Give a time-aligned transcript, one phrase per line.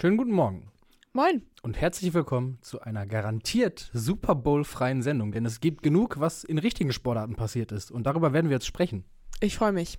[0.00, 0.70] Schönen guten Morgen
[1.12, 1.42] Moin.
[1.62, 6.58] und herzlich willkommen zu einer garantiert Super Bowl-freien Sendung, denn es gibt genug, was in
[6.58, 9.04] richtigen Sportarten passiert ist und darüber werden wir jetzt sprechen.
[9.40, 9.98] Ich freue mich.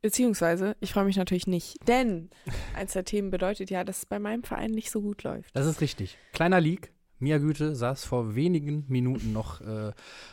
[0.00, 2.30] Beziehungsweise, ich freue mich natürlich nicht, denn
[2.74, 5.54] eins der Themen bedeutet ja, dass es bei meinem Verein nicht so gut läuft.
[5.54, 6.16] Das ist richtig.
[6.32, 6.94] Kleiner Leak.
[7.24, 9.92] Mia Güte saß vor wenigen Minuten noch äh,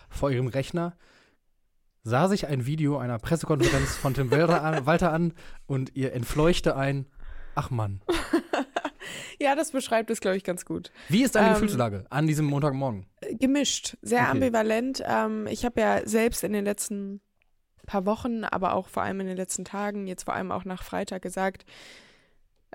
[0.10, 0.96] vor ihrem Rechner,
[2.04, 5.34] sah sich ein Video einer Pressekonferenz von Tim Walter an,
[5.68, 7.08] und ihr entfleuchte ein,
[7.56, 8.02] ach Mann.
[9.40, 10.92] Ja, das beschreibt es, glaube ich, ganz gut.
[11.10, 13.08] Wie ist deine Ähm, Gefühlslage an diesem Montagmorgen?
[13.22, 14.30] Äh, Gemischt, sehr Okay.
[14.32, 15.02] ambivalent.
[15.04, 17.22] Ähm, ich habe ja selbst in den letzten
[17.88, 20.84] paar Wochen, aber auch vor allem in den letzten Tagen, jetzt vor allem auch nach
[20.84, 21.66] Freitag gesagt,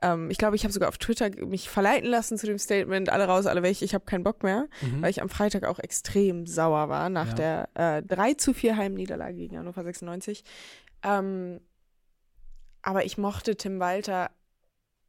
[0.03, 3.25] ähm, ich glaube, ich habe sogar auf Twitter mich verleiten lassen zu dem Statement, alle
[3.27, 5.03] raus, alle weg, ich habe keinen Bock mehr, Mhm.
[5.03, 7.67] weil ich am Freitag auch extrem sauer war nach Ja.
[7.75, 10.45] der äh, 3 zu 4 Heimniederlage gegen Hannover 96.
[11.03, 11.61] Ähm,
[12.83, 14.31] aber ich mochte Tim Walter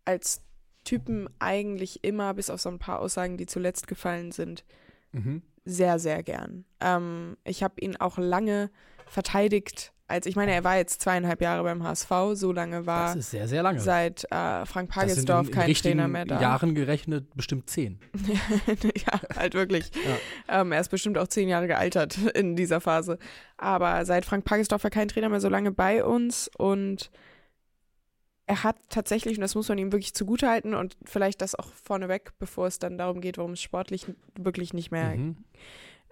[0.05, 0.41] als
[0.83, 4.63] Typen eigentlich immer, bis auf so ein paar Aussagen, die zuletzt gefallen sind,
[5.11, 5.41] Mhm.
[5.65, 6.63] sehr, sehr gern.
[6.79, 8.69] Ähm, ich habe ihn auch lange
[9.05, 13.15] verteidigt, als ich meine, er war jetzt zweieinhalb Jahre beim HSV, so lange war Das
[13.17, 13.79] ist sehr, sehr lange.
[13.81, 16.39] seit äh, Frank Pagelsdorf in, in kein Trainer mehr da.
[16.39, 17.99] Jahren gerechnet bestimmt zehn.
[18.95, 19.91] ja, halt wirklich.
[20.49, 23.17] Ähm, er ist bestimmt auch zehn Jahre gealtert in dieser Phase.
[23.57, 27.11] Aber seit Frank Pagelsdorf war kein Trainer mehr so lange bei uns und
[28.45, 32.31] er hat tatsächlich, und das muss man ihm wirklich zugutehalten und vielleicht das auch vorneweg,
[32.39, 34.05] bevor es dann darum geht, warum es sportlich
[34.39, 35.35] wirklich nicht mehr Mhm.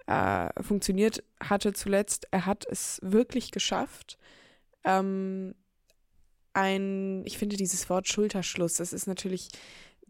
[0.06, 2.28] Äh, funktioniert hatte zuletzt.
[2.30, 4.18] Er hat es wirklich geschafft.
[4.84, 5.54] Ähm,
[6.52, 9.48] ein, ich finde dieses Wort Schulterschluss, das ist natürlich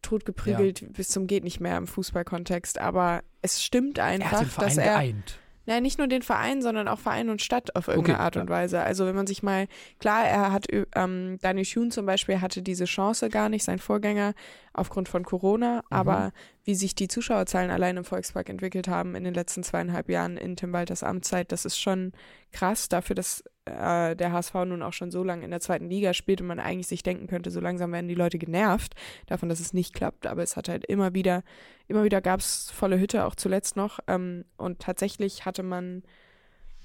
[0.03, 4.49] totgeprügelt bis zum geht nicht mehr im Fußballkontext, aber es stimmt Er einfach, hat den
[4.51, 5.39] Verein dass er geeint.
[5.67, 8.48] Ja, nicht nur den Verein, sondern auch Verein und Stadt auf irgendeine Okay, Art und
[8.48, 8.81] Weise.
[8.81, 9.67] Also wenn man sich mal,
[9.98, 14.34] klar, er hat, ähm, Daniel Schun zum Beispiel hatte diese Chance gar nicht, sein Vorgänger,
[14.72, 15.82] aufgrund von Corona, Mhm.
[15.91, 16.32] aber
[16.65, 20.56] wie sich die Zuschauerzahlen allein im Volkspark entwickelt haben in den letzten zweieinhalb Jahren in
[20.56, 22.12] Tim Walters Amtszeit, das ist schon
[22.53, 26.15] krass dafür, dass äh, der HSV nun auch schon so lange in der zweiten Liga
[26.15, 28.94] spielt und man eigentlich sich denken könnte, so langsam werden die Leute genervt
[29.27, 31.43] davon, dass es nicht klappt, aber es hat halt immer wieder,
[31.88, 33.99] immer wieder gab es volle Hütte, auch zuletzt noch.
[34.06, 36.03] Ähm, und tatsächlich hatte man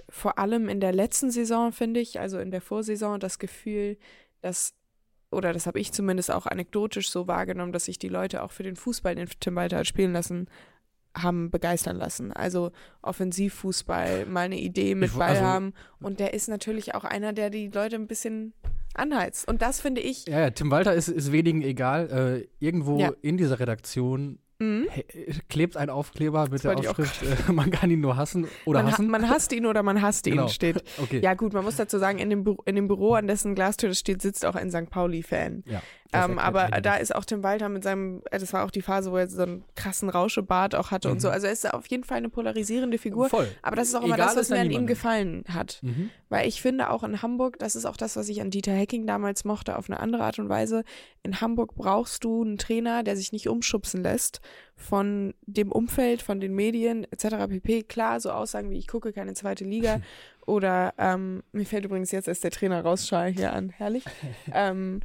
[0.09, 3.97] vor allem in der letzten Saison, finde ich, also in der Vorsaison, das Gefühl,
[4.41, 4.73] dass,
[5.31, 8.63] oder das habe ich zumindest auch anekdotisch so wahrgenommen, dass sich die Leute auch für
[8.63, 10.47] den Fußball, den Tim Walter spielen lassen,
[11.17, 12.31] haben begeistern lassen.
[12.31, 15.73] Also Offensivfußball, mal eine Idee mit Ich Ball also- haben.
[15.99, 18.53] Und der ist natürlich auch einer, der die Leute ein bisschen
[18.93, 19.47] anheizt.
[19.47, 22.43] Und das finde ich, Ja, ja, Tim Walter ist, ist wenigen egal.
[22.43, 23.11] Äh, irgendwo Ja.
[23.21, 25.05] in dieser Redaktion mh, he-
[25.49, 28.93] klebt ein Aufkleber mit der Aufschrift, äh, man kann ihn nur hassen oder man, ha
[28.93, 29.07] hassen.
[29.09, 30.43] man hasst ihn oder man hasst Genau.
[30.43, 30.83] ihn, steht.
[31.01, 31.19] okay.
[31.23, 33.89] Ja gut, man muss dazu sagen, in dem, Büro, in dem Büro, an dessen Glastür
[33.89, 34.89] das steht, sitzt auch ein St.
[34.89, 35.63] Pauli-Fan.
[35.65, 35.81] Ja,
[36.13, 36.81] Ähm, aber einiges.
[36.83, 39.27] da ist auch Tim Walter mit seinem, äh, das war auch die Phase, wo er
[39.27, 41.19] so einen krassen Rauschebart auch hatte und Mhm.
[41.21, 41.29] so.
[41.29, 43.29] Also er ist auf jeden Fall eine polarisierende Figur.
[43.29, 43.47] Voll.
[43.61, 45.79] Aber das ist auch immer Egal das, was mir an ihm gefallen hat.
[45.81, 46.09] Mhm.
[46.29, 49.05] Weil ich finde auch in Hamburg, das ist auch das, was ich an Dieter Hecking
[49.07, 50.83] damals mochte, auf eine andere Art und Weise.
[51.23, 54.41] In Hamburg brauchst du einen Trainer, der sich nicht umschubsen lässt
[54.75, 57.47] von dem Umfeld, von den Medien etc.
[57.49, 57.83] pp.
[57.83, 60.01] Klar, so Aussagen wie ich gucke keine zweite Liga
[60.47, 64.03] oder ähm, mir fällt übrigens jetzt erst der Trainer Rausschall hier an, herrlich.
[64.53, 65.01] ähm,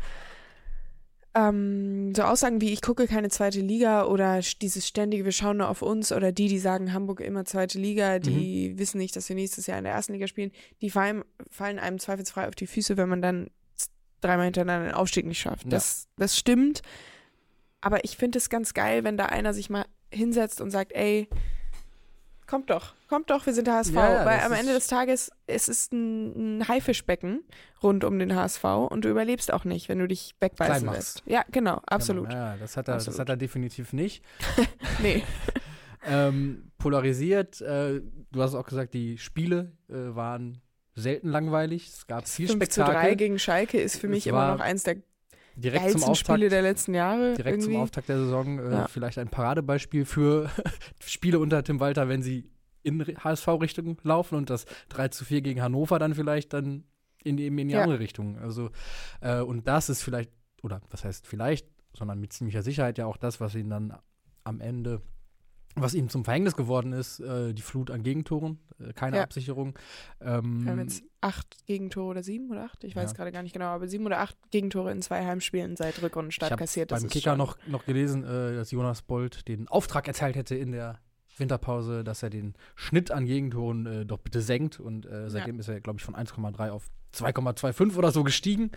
[1.36, 5.68] ähm, so Aussagen wie ich gucke keine zweite Liga oder dieses ständige, wir schauen nur
[5.68, 9.36] auf uns oder die, die sagen Hamburg immer zweite Liga, die wissen nicht, dass wir
[9.36, 12.96] nächstes Jahr in der ersten Liga spielen, die fallen, fallen einem zweifelsfrei auf die Füße,
[12.96, 13.50] wenn man dann
[14.22, 15.64] dreimal hintereinander den Aufstieg nicht schafft.
[15.64, 15.70] Ja.
[15.70, 16.80] Das, das stimmt.
[17.82, 21.28] Aber ich finde es ganz geil, wenn da einer sich mal hinsetzt und sagt, ey,
[22.46, 23.94] kommt doch, kommt doch, wir sind der HSV.
[23.94, 27.42] Ja, Weil das am Ende des Tages, es ist ein, ein Haifischbecken
[27.82, 31.22] rund um den HSV und du überlebst auch nicht, wenn du dich wegbeißen lässt.
[31.26, 32.28] Ja, genau, absolut.
[32.28, 33.20] Genau, ja, das hat er, das Absolut.
[33.20, 34.22] hat er definitiv nicht.
[35.02, 35.22] Nee.
[36.08, 40.62] Ähm, polarisiert, äh, du hast auch gesagt, die Spiele äh, waren
[40.94, 41.88] selten langweilig.
[41.88, 43.16] Es gab viel 5 zu 3 Spektakel.
[43.16, 44.98] gegen Schalke ist für mich immer noch eins der
[45.56, 47.34] Direkt zum Auftakt, Spiele der letzten Jahre.
[47.34, 47.82] direkt zum irgendwie.
[47.82, 48.86] Auftakt der Saison äh, Ja.
[48.88, 50.50] vielleicht ein Paradebeispiel für
[51.04, 52.50] Spiele unter Tim Walter, wenn sie
[52.82, 56.84] in HSV-Richtung laufen und das 3 zu 4 gegen Hannover dann vielleicht dann
[57.24, 57.82] in die, in die Ja.
[57.82, 58.38] andere Richtung.
[58.38, 58.70] Also,
[59.20, 60.30] äh, und das ist vielleicht,
[60.62, 63.96] oder was heißt vielleicht, sondern mit ziemlicher Sicherheit ja auch das, was ihn dann
[64.44, 65.00] am Ende,
[65.76, 69.22] was ihm zum Verhängnis geworden ist, äh, die Flut an Gegentoren, äh, keine Ja.
[69.22, 69.78] Absicherung.
[70.20, 73.16] Ähm, Wir haben jetzt acht Gegentore oder sieben oder acht, ich weiß Ja.
[73.16, 76.90] gerade gar nicht genau, aber sieben oder acht Gegentore in zwei Heimspielen seit Rückrundenstart kassiert.
[76.90, 80.72] Das beim Kicker noch, noch gelesen, äh, dass Jonas Bold den Auftrag erteilt hätte in
[80.72, 80.98] der
[81.38, 84.80] Winterpause, dass er den Schnitt an Gegentoren äh, doch bitte senkt.
[84.80, 85.60] Und äh, seitdem ja.
[85.60, 88.70] ist er, glaube ich, von 1,3 auf 2,25 oder so gestiegen.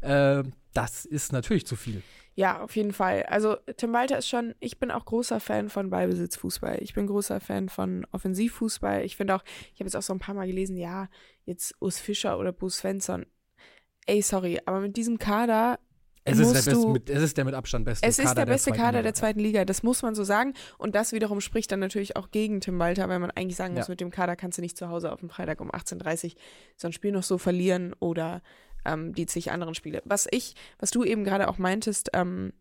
[0.00, 0.42] Äh,
[0.72, 2.02] das ist natürlich zu viel.
[2.36, 3.22] Ja, auf jeden Fall.
[3.24, 6.82] Also Tim Walter ist schon, ich bin auch großer Fan von Ballbesitzfußball.
[6.82, 9.04] Ich bin großer Fan von Offensivfußball.
[9.04, 9.42] Ich finde auch,
[9.72, 11.08] ich habe jetzt auch so ein paar Mal gelesen, ja,
[11.46, 13.24] jetzt Urs Fischer oder Bruce Svensson.
[14.04, 15.78] Ey, sorry, aber mit diesem Kader
[16.28, 18.10] es ist, der beste, mit, es ist der mit Abstand beste Kader.
[18.10, 20.54] Es ist der beste der Kader der zweiten Liga, das muss man so sagen.
[20.76, 23.86] Und das wiederum spricht dann natürlich auch gegen Tim Walter, weil man eigentlich sagen muss,
[23.86, 23.92] ja.
[23.92, 26.40] mit dem Kader kannst du nicht zu Hause auf dem Freitag um 18.30 Uhr
[26.76, 28.42] so ein Spiel noch so verlieren oder
[28.86, 30.02] ähm, die zig anderen Spiele.
[30.04, 32.52] Was ich, was du eben gerade auch meintest, ähm,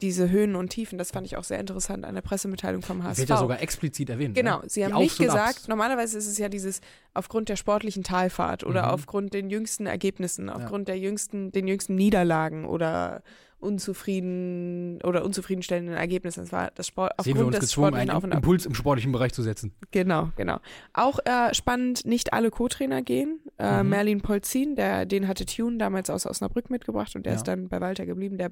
[0.00, 3.18] diese Höhen und Tiefen, das fand ich auch sehr interessant an der Pressemitteilung vom HSV.
[3.18, 4.34] Wird ja sogar explizit erwähnt.
[4.34, 4.68] Genau, ne?
[4.68, 6.80] sie haben nicht gesagt, normalerweise ist es ja dieses
[7.12, 8.90] aufgrund der sportlichen Talfahrt oder mhm.
[8.90, 10.94] aufgrund den jüngsten Ergebnissen, aufgrund ja.
[10.94, 13.22] der jüngsten, den jüngsten Niederlagen oder
[13.64, 16.44] unzufrieden oder unzufriedenstellenden Ergebnissen.
[16.44, 19.42] Es war das Sport Sehen aufgrund wir uns gezwungen, einen Impuls im sportlichen Bereich zu
[19.42, 19.72] setzen.
[19.90, 20.60] Genau, genau.
[20.92, 23.40] Auch äh, spannend, nicht alle Co-Trainer gehen.
[23.58, 23.88] Äh, mhm.
[23.88, 27.36] Merlin Polzin, der, den hatte Tune damals aus Osnabrück mitgebracht und der ja.
[27.38, 28.38] ist dann bei Walter geblieben.
[28.38, 28.50] Der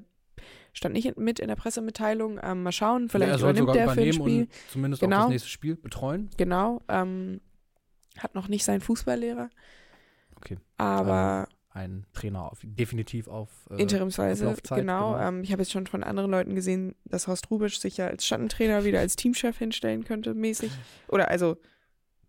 [0.73, 2.39] stand nicht mit in der Pressemitteilung.
[2.41, 4.47] Ähm, mal schauen, vielleicht ja, übernimmt der für ein Spiel.
[4.71, 5.17] zumindest genau.
[5.17, 6.29] auch das nächste Spiel betreuen.
[6.37, 6.81] Genau.
[6.87, 7.39] Ähm,
[8.17, 9.49] hat noch nicht seinen Fußballlehrer.
[10.37, 10.57] Okay.
[10.77, 15.13] Aber ein Trainer auf, definitiv auf äh, Interimsweise, auf genau.
[15.13, 15.19] genau.
[15.19, 18.25] Ähm, ich habe jetzt schon von anderen Leuten gesehen, dass Horst Rubisch sich ja als
[18.25, 20.71] Schattentrainer wieder als Teamchef hinstellen könnte, mäßig.
[21.07, 21.57] Oder also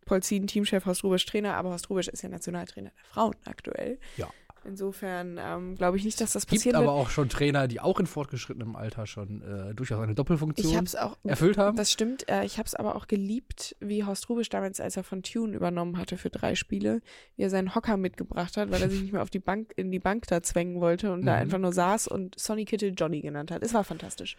[0.06, 3.98] Polzin, Teamchef, Horst Rubisch Trainer, aber Horst Rubisch ist ja Nationaltrainer der Frauen aktuell.
[4.16, 4.28] Ja.
[4.66, 6.60] Insofern ähm, glaube ich nicht, dass das passiert.
[6.60, 10.14] Es gibt aber auch schon Trainer, die auch in fortgeschrittenem Alter schon äh, durchaus eine
[10.14, 11.76] Doppelfunktion auch, erfüllt haben.
[11.76, 12.28] Das stimmt.
[12.28, 15.54] Äh, ich habe es aber auch geliebt, wie Horst Rubisch damals, als er von Tune
[15.54, 17.00] übernommen hatte für drei Spiele,
[17.36, 19.90] wie er seinen Hocker mitgebracht hat, weil er sich nicht mehr auf die Bank in
[19.90, 21.26] die Bank da zwängen wollte und mhm.
[21.26, 23.62] da einfach nur saß und Sonny Kittle Johnny genannt hat.
[23.62, 24.36] Es war fantastisch.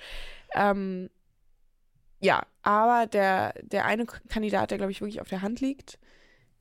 [0.53, 1.09] Ähm,
[2.19, 5.99] ja, aber der, der eine Kandidat, der glaube ich wirklich auf der Hand liegt,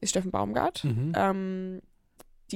[0.00, 0.84] ist Steffen Baumgart.
[0.84, 1.12] Mhm.
[1.16, 1.82] Ähm,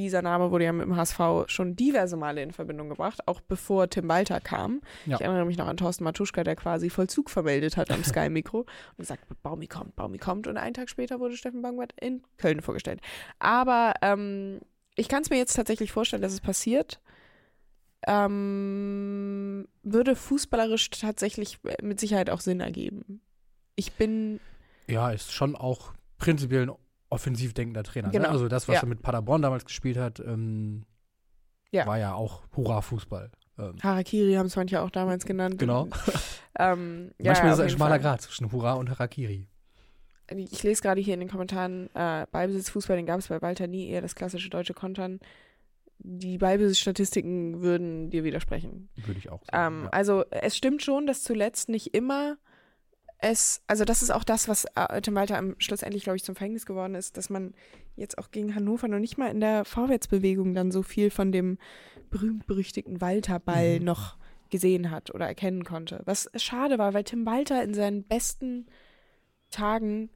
[0.03, 3.89] dieser Name wurde ja mit dem HSV schon diverse Male in Verbindung gebracht, auch bevor
[3.91, 4.81] Tim Walter kam.
[5.06, 5.17] Ja.
[5.17, 8.61] Ich erinnere mich noch an Thorsten Matuschka, der quasi Vollzug vermeldet hat am Sky-Mikro
[8.91, 10.47] und gesagt, Baumi kommt, Baumi kommt.
[10.47, 13.00] Und einen Tag später wurde Steffen Baumgart in Köln vorgestellt.
[13.39, 14.61] Aber ähm,
[14.97, 17.01] ich kann es mir jetzt tatsächlich vorstellen, dass es passiert.
[18.06, 23.21] Ähm, würde fußballerisch tatsächlich mit Sicherheit auch Sinn ergeben.
[23.75, 24.41] Ich bin.
[24.89, 26.73] Ja, ist schon auch prinzipiell ein
[27.10, 28.08] offensiv denkender Trainer.
[28.08, 28.12] Ne?
[28.12, 28.28] Genau.
[28.28, 28.31] Ne?
[28.31, 28.82] Also das, was ja.
[28.82, 30.84] er mit Paderborn damals gespielt hat, ähm,
[31.70, 31.87] ja.
[31.87, 33.31] war ja auch Hurra-Fußball.
[33.58, 33.76] Ähm.
[33.82, 35.58] Harakiri haben es manche auch damals genannt.
[35.58, 35.88] Genau.
[36.58, 38.00] ähm, ja, Manchmal ist es ein schmaler Fall.
[38.00, 39.49] Grad zwischen Hurra und Harakiri.
[40.31, 43.88] Ich lese gerade hier in den Kommentaren, äh, Ballbesitzfußball, den gab es bei Walter nie,
[43.88, 45.20] eher das klassische deutsche Kontern.
[46.00, 48.88] Die Ballbesitzstatistiken würden dir widersprechen.
[48.96, 49.84] Würde ich auch sagen.
[49.84, 49.88] Ähm.
[49.90, 52.37] Also es stimmt schon, dass zuletzt nicht immer
[53.19, 56.37] es, also das ist auch das, was äh, Tim Walter am schlussendlich, glaube ich, zum
[56.37, 57.53] Verhängnis geworden ist, dass man
[57.97, 61.59] jetzt auch gegen Hannover noch nicht mal in der Vorwärtsbewegung dann so viel von dem
[62.11, 63.85] berühmt-berüchtigten Walter-Ball mhm.
[63.85, 64.17] noch
[64.50, 66.03] gesehen hat oder erkennen konnte.
[66.05, 68.67] Was schade war, weil Tim Walter in seinen besten
[69.50, 70.11] Tagen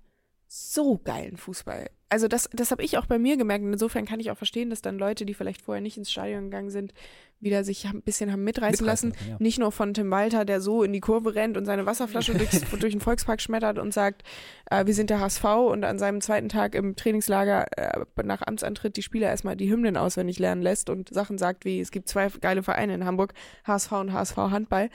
[0.54, 3.64] so geilen Fußball also das, das habe ich auch bei mir gemerkt.
[3.64, 6.44] Und insofern kann ich auch verstehen, dass dann Leute, die vielleicht vorher nicht ins Stadion
[6.44, 6.92] gegangen sind,
[7.40, 9.30] wieder sich ein bisschen haben mitreißen, mitreißen lassen.
[9.30, 9.36] Ja.
[9.38, 12.60] Nicht nur von Tim Walter, der so in die Kurve rennt und seine Wasserflasche durchs,
[12.78, 14.24] durch den Volkspark schmettert und sagt,
[14.70, 18.98] äh, wir sind der HSV und an seinem zweiten Tag im Trainingslager äh, nach Amtsantritt
[18.98, 22.28] die Spieler erstmal die Hymnen auswendig lernen lässt und Sachen sagt wie, es gibt zwei
[22.28, 23.32] geile Vereine in Hamburg,
[23.64, 24.90] HSV und HSV Handball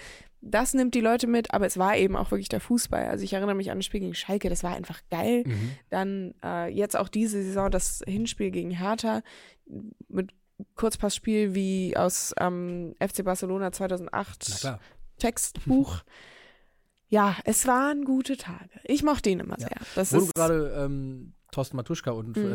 [0.50, 3.08] das nimmt die Leute mit, aber es war eben auch wirklich der Fußball.
[3.08, 5.44] Also ich erinnere mich an das Spiel gegen Schalke, das war einfach geil.
[5.46, 5.72] Mhm.
[5.90, 9.22] Dann äh, jetzt auch diese Saison das Hinspiel gegen Hertha
[10.08, 10.34] mit
[10.76, 14.78] Kurzpassspiel wie aus ähm, FC Barcelona 2008
[15.18, 16.04] Textbuch.
[17.10, 18.80] ja, es waren gute Tage.
[18.84, 19.68] Ich mochte ihn immer ja.
[19.68, 19.78] sehr.
[19.96, 22.52] Das Wo du gerade ähm, Thorsten Matuschka und mhm.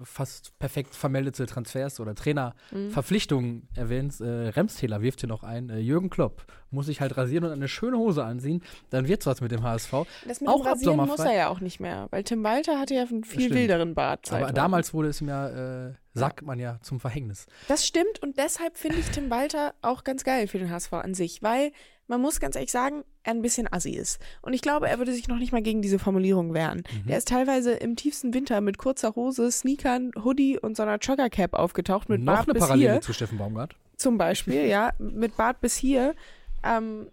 [0.00, 3.68] äh, fast perfekt vermeldete Transfers oder Trainerverpflichtungen mhm.
[3.74, 4.20] erwähnt.
[4.20, 5.68] Äh, Remstäler wirft hier noch ein.
[5.68, 8.62] Äh, Jürgen Klopp muss sich halt rasieren und eine schöne Hose anziehen.
[8.90, 9.92] Dann wird's was mit dem HSV.
[10.26, 12.94] Das mit auch dem Rasieren muss er ja auch nicht mehr, weil Tim Walter hatte
[12.94, 14.32] ja einen viel wilderen Bart.
[14.32, 17.46] Aber damals wurde es ihm ja, äh, sagt man ja, zum Verhängnis.
[17.68, 21.14] Das stimmt und deshalb finde ich Tim Walter auch ganz geil für den HSV an
[21.14, 21.72] sich, weil
[22.08, 24.20] man muss ganz ehrlich sagen, er ein bisschen assi ist.
[24.42, 26.84] Und ich glaube, er würde sich noch nicht mal gegen diese Formulierung wehren.
[27.04, 27.10] Mhm.
[27.10, 31.54] Er ist teilweise im tiefsten Winter mit kurzer Hose, Sneakern, Hoodie und so einer Joggercap
[31.54, 33.00] aufgetaucht mit noch Bart eine bis Parallele hier.
[33.00, 33.74] zu Steffen Baumgart.
[33.96, 36.14] Zum Beispiel, ja, mit Bart bis hier.
[36.62, 37.08] Ähm,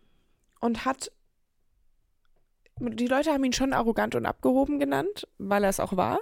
[0.59, 1.11] und hat
[2.79, 6.19] die Leute haben ihn schon arrogant und abgehoben genannt, weil er es auch war,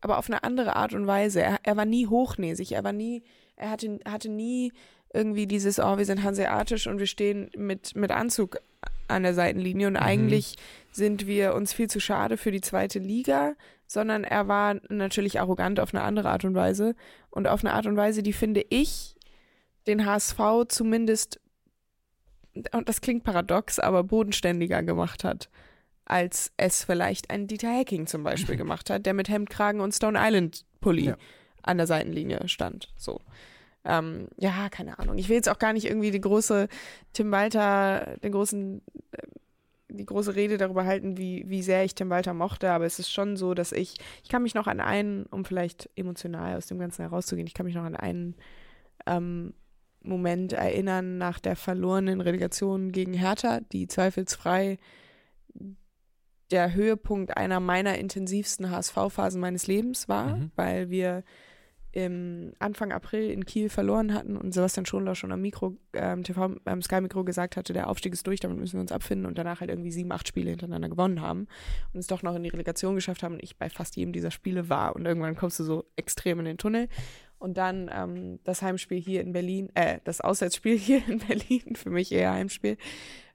[0.00, 1.42] aber auf eine andere Art und Weise.
[1.42, 3.22] Er, er war nie hochnäsig, er war nie,
[3.56, 4.72] er hatte, hatte nie
[5.12, 8.58] irgendwie dieses, oh, wir sind hanseatisch und wir stehen mit, mit Anzug
[9.08, 10.00] an der Seitenlinie und mhm.
[10.00, 10.56] eigentlich
[10.92, 13.54] sind wir uns viel zu schade für die zweite Liga,
[13.86, 16.94] sondern er war natürlich arrogant auf eine andere Art und Weise
[17.30, 19.16] und auf eine Art und Weise, die finde ich
[19.86, 20.38] den HSV
[20.68, 21.40] zumindest,
[22.72, 25.48] und das klingt paradox, aber bodenständiger gemacht hat,
[26.04, 30.18] als es vielleicht ein Dieter Hacking zum Beispiel gemacht hat, der mit Hemdkragen und Stone
[30.20, 31.16] Island Pulli Ja.
[31.62, 32.92] an der Seitenlinie stand.
[32.96, 33.20] So.
[33.90, 35.16] Ähm, ja, keine Ahnung.
[35.16, 36.68] Ich will jetzt auch gar nicht irgendwie die große
[37.14, 39.22] Tim Walter, den großen, äh,
[39.88, 43.10] die große Rede darüber halten, wie, wie sehr ich Tim Walter mochte, aber es ist
[43.10, 46.78] schon so, dass ich, ich kann mich noch an einen, um vielleicht emotional aus dem
[46.78, 48.34] Ganzen herauszugehen, ich kann mich noch an einen
[49.06, 49.54] ähm,
[50.02, 54.76] Moment erinnern nach der verlorenen Relegation gegen Hertha, die zweifelsfrei
[56.50, 60.50] der Höhepunkt einer meiner intensivsten HSV-Phasen meines Lebens war, Mhm.
[60.56, 61.24] weil wir
[61.92, 66.56] im Anfang April in Kiel verloren hatten und Sebastian Schonlau schon am Mikro, ähm, TV,
[66.66, 69.60] ähm, Sky-Mikro gesagt hatte, der Aufstieg ist durch, damit müssen wir uns abfinden und danach
[69.60, 71.46] halt irgendwie sieben, acht Spiele hintereinander gewonnen haben
[71.92, 74.30] und es doch noch in die Relegation geschafft haben und ich bei fast jedem dieser
[74.30, 76.88] Spiele war und irgendwann kommst du so extrem in den Tunnel
[77.38, 81.90] und dann ähm, das Heimspiel hier in Berlin, äh, das Auswärtsspiel hier in Berlin, für
[81.90, 82.76] mich eher Heimspiel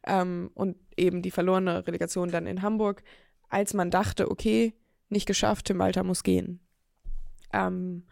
[0.05, 3.03] ähm, und eben die verlorene Relegation dann in Hamburg,
[3.49, 4.73] als man dachte, okay,
[5.09, 6.59] nicht geschafft, Tim Walter muss gehen.
[7.51, 8.03] Ähm,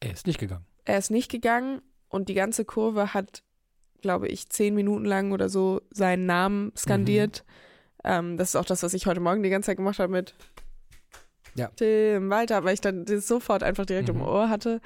[0.00, 0.64] Er ist nicht gegangen.
[0.84, 3.42] er ist nicht gegangen und die ganze Kurve hat,
[4.00, 7.44] glaube ich, zehn Minuten lang oder so seinen Namen skandiert.
[8.02, 10.34] Ähm, das ist auch das, was ich heute Morgen die ganze Zeit gemacht habe mit
[11.54, 11.68] Ja.
[11.76, 14.22] Tim Walter, weil ich dann das sofort einfach direkt im Mhm.
[14.22, 14.80] Ohr hatte.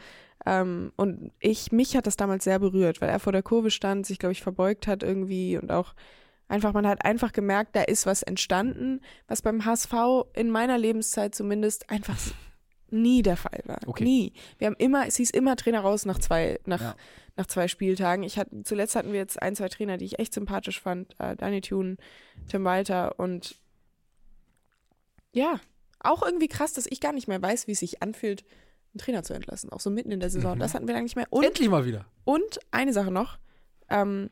[0.46, 4.04] Ähm, und ich, mich hat das damals sehr berührt, weil er vor der Kurve stand,
[4.06, 5.94] sich, glaube ich, verbeugt hat irgendwie und auch
[6.48, 9.92] einfach, man hat einfach gemerkt, da ist was entstanden, was beim HSV
[10.34, 12.18] in meiner Lebenszeit zumindest einfach
[12.90, 13.78] nie der Fall war.
[13.86, 14.04] Okay.
[14.04, 14.32] Nie.
[14.58, 16.96] Wir haben immer, es hieß immer Trainer raus nach zwei, nach, Ja.
[17.36, 18.22] nach zwei Spieltagen.
[18.24, 21.18] Ich hatte, zuletzt hatten wir jetzt ein, zwei Trainer, die ich echt sympathisch fand.
[21.18, 21.96] Äh, Daniel Thune,
[22.48, 23.56] Tim Walter und
[25.32, 25.58] ja,
[26.00, 28.44] auch irgendwie krass, dass ich gar nicht mehr weiß, wie es sich anfühlt,
[28.92, 29.70] einen Trainer zu entlassen.
[29.72, 30.54] Auch so mitten in der Saison.
[30.56, 30.60] Mhm.
[30.60, 31.26] Das hatten wir lange nicht mehr.
[31.30, 32.04] Und Endlich mal wieder.
[32.24, 33.38] und eine Sache noch.
[33.90, 34.30] Ähm,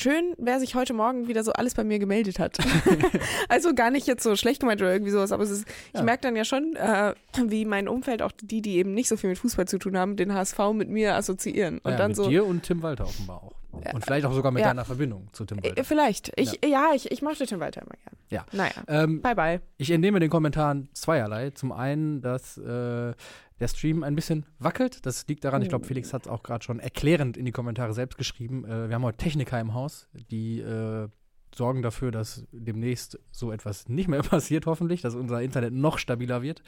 [0.00, 2.58] schön, wer sich heute Morgen wieder so alles bei mir gemeldet hat.
[3.48, 6.02] also gar nicht jetzt so schlecht gemeint oder irgendwie sowas, aber es ist, ich Ja.
[6.02, 7.14] merke dann ja schon, äh,
[7.46, 10.16] wie mein Umfeld, auch die, die eben nicht so viel mit Fußball zu tun haben,
[10.16, 11.78] den HSV mit mir assoziieren.
[11.78, 12.28] Und ja, dann mit so.
[12.28, 13.52] dir und Tim Walter offenbar auch.
[13.92, 15.84] Und vielleicht auch sogar mit deiner Verbindung zu Tim Äh, Walter.
[15.84, 16.32] vielleicht.
[16.36, 18.16] Ich, ja, ich, ich mochte Tim Walter immer gern.
[18.30, 18.46] Ja.
[18.52, 18.72] Naja.
[18.88, 19.60] Ähm, Bye bye.
[19.76, 21.50] ich entnehme den Kommentaren zweierlei.
[21.50, 23.12] Zum einen, dass äh,
[23.60, 25.06] der Stream ein bisschen wackelt.
[25.06, 25.88] Das liegt daran, ich glaube, Oh.
[25.88, 28.64] Felix hat es auch gerade schon erklärend in die Kommentare selbst geschrieben.
[28.64, 31.08] Äh, wir haben heute Techniker im Haus, die äh,
[31.54, 36.42] sorgen dafür, dass demnächst so etwas nicht mehr passiert, hoffentlich, dass unser Internet noch stabiler
[36.42, 36.62] wird.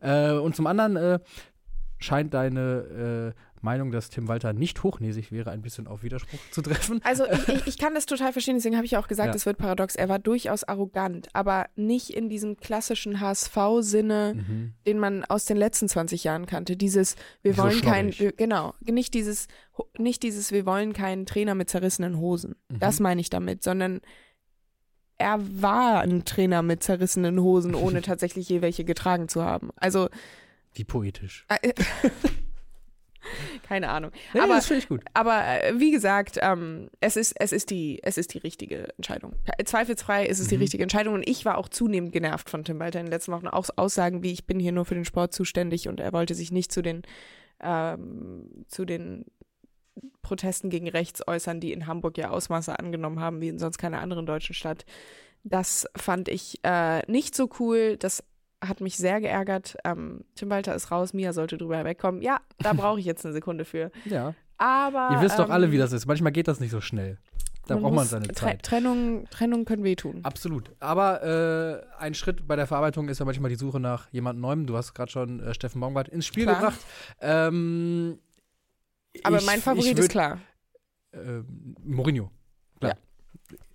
[0.00, 1.18] Äh, und zum anderen äh,
[1.98, 6.62] scheint deine äh, Meinung, dass Tim Walter nicht hochnäsig wäre, ein bisschen auf Widerspruch zu
[6.62, 7.00] treffen.
[7.02, 9.34] Also ich, ich, ich kann das total verstehen, deswegen habe ich auch gesagt, Ja.
[9.34, 9.96] es wird paradox.
[9.96, 14.34] Er war durchaus arrogant, aber nicht in diesem klassischen HSV-Sinne.
[14.36, 14.74] Mhm.
[14.86, 16.76] den man aus den letzten 20 Jahren kannte.
[16.76, 19.48] Dieses, wir So wollen keinen, genau, nicht dieses,
[19.98, 22.54] nicht dieses, wir wollen keinen Trainer mit zerrissenen Hosen.
[22.70, 22.78] Mhm.
[22.78, 24.00] Das meine ich damit, sondern
[25.18, 29.70] er war ein Trainer mit zerrissenen Hosen, ohne tatsächlich je welche getragen zu haben.
[29.76, 30.08] Also,
[30.74, 31.44] Wie poetisch.
[31.48, 31.72] äh,
[33.62, 34.10] keine Ahnung.
[34.32, 35.02] Nee, aber das finde ich gut.
[35.12, 39.34] aber äh, wie gesagt, ähm, es, ist, es, ist die, es ist die richtige Entscheidung.
[39.64, 40.62] Zweifelsfrei ist es die Mhm.
[40.62, 43.48] richtige Entscheidung und ich war auch zunehmend genervt von Tim Walter in den letzten Wochen.
[43.48, 46.52] Auch Aussagen wie, ich bin hier nur für den Sport zuständig und er wollte sich
[46.52, 47.02] nicht zu den,
[47.60, 49.26] ähm, zu den
[50.22, 54.00] Protesten gegen rechts äußern, die in Hamburg ja Ausmaße angenommen haben, wie in sonst keiner
[54.00, 54.84] anderen deutschen Stadt.
[55.44, 57.96] Das fand ich äh, nicht so cool.
[57.96, 58.22] Das
[58.64, 59.76] hat mich sehr geärgert.
[59.84, 62.22] Ähm, Tim Walter ist raus, Mia sollte drüber wegkommen.
[62.22, 63.90] Ja, da brauche ich jetzt eine Sekunde für.
[64.04, 64.34] Ja.
[64.56, 65.10] Aber.
[65.12, 66.06] Ihr wisst doch alle, ähm, wie das ist.
[66.06, 67.18] Manchmal geht das nicht so schnell.
[67.66, 68.62] Da braucht man seine Zeit.
[68.62, 70.20] Trennung, Trennung können wehtun.
[70.24, 70.72] Absolut.
[70.80, 74.66] Aber äh, ein Schritt bei der Verarbeitung ist ja manchmal die Suche nach jemand Neuem.
[74.66, 76.56] Du hast gerade schon äh, Steffen Baumgart ins Spiel Klar.
[76.56, 76.80] gebracht.
[77.20, 78.18] Ähm,
[79.22, 80.38] Aber ich- mein Favorit ich ist würd- klar.
[81.12, 81.42] Äh,
[81.84, 82.30] Mourinho.
[82.80, 82.96] Klar.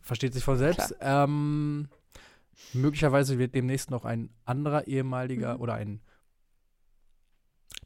[0.01, 0.95] Versteht sich von selbst.
[0.99, 1.87] Ähm,
[2.73, 5.61] möglicherweise wird demnächst noch ein anderer ehemaliger Mhm.
[5.61, 6.01] oder ein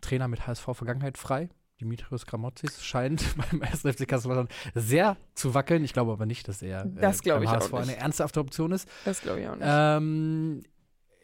[0.01, 1.49] Trainer mit HSV-Vergangenheit frei.
[1.81, 3.81] Dimitrios Gramotzis scheint beim 1.
[3.81, 5.83] FC Kassel sehr zu wackeln.
[5.83, 8.87] Ich glaube aber nicht, dass er Das glaub beim HSV eine ernsthafte Option ist.
[9.05, 9.65] Das glaube ich auch nicht.
[9.67, 10.63] Ähm,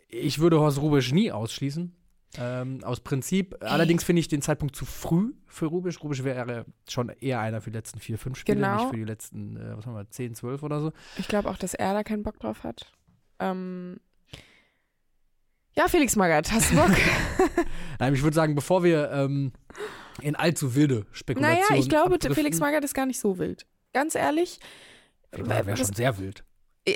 [0.10, 1.96] ich würde Horst Rubisch nie ausschließen.
[2.40, 3.56] Ähm, aus Prinzip.
[3.62, 6.02] Allerdings finde ich den Zeitpunkt zu früh für Rubisch.
[6.04, 8.76] Rubisch wäre schon eher einer für die letzten vier, fünf Spiele, Genau.
[8.78, 10.92] nicht für die letzten, äh, was haben wir, zehn, zwölf oder so.
[11.18, 12.92] ich glaube auch, dass er da keinen Bock drauf hat.
[13.40, 14.00] Ähm,
[15.76, 16.92] ja, Felix Magath, hast du Bock?
[18.00, 19.54] Nein, ich würde sagen, bevor wir ähm,
[20.22, 23.66] in allzu wilde Spekulationen naja, ich glaube, abdriften- Felix Magath ist gar nicht so wild.
[23.94, 24.60] Ganz ehrlich.
[25.32, 26.44] Wäre wär das- schon sehr wild.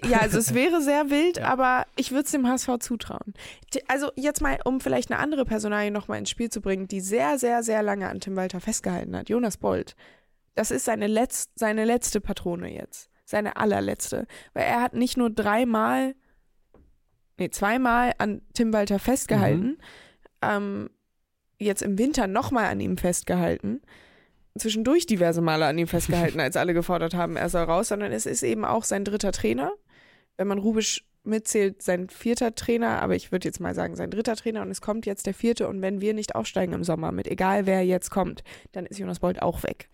[0.05, 1.45] Ja, also es wäre sehr wild, Ja.
[1.45, 3.33] aber ich würde es dem HSV zutrauen.
[3.87, 7.39] Also jetzt mal, um vielleicht eine andere Personalie nochmal ins Spiel zu bringen, die sehr,
[7.39, 9.29] sehr, sehr lange an Tim Walter festgehalten hat.
[9.29, 9.95] Jonas Bold.
[10.55, 13.09] Das ist seine, letz seine letzte Patrone jetzt.
[13.23, 14.27] Seine allerletzte.
[14.53, 16.15] Weil er hat nicht nur dreimal,
[17.37, 19.77] nee, zweimal an Tim Walter festgehalten,
[20.41, 20.89] ähm,
[21.59, 23.81] jetzt im Winter nochmal an ihm festgehalten,
[24.57, 28.25] zwischendurch diverse Male an ihm festgehalten, als alle gefordert haben, er soll raus, sondern es
[28.25, 29.71] ist eben auch sein dritter Trainer.
[30.37, 34.35] Wenn man Rubisch mitzählt, sein vierter Trainer, aber ich würde jetzt mal sagen, sein dritter
[34.35, 37.27] Trainer und es kommt jetzt der vierte und wenn wir nicht aufsteigen im Sommer mit
[37.27, 39.89] egal wer jetzt kommt, dann ist Jonas Bold auch weg.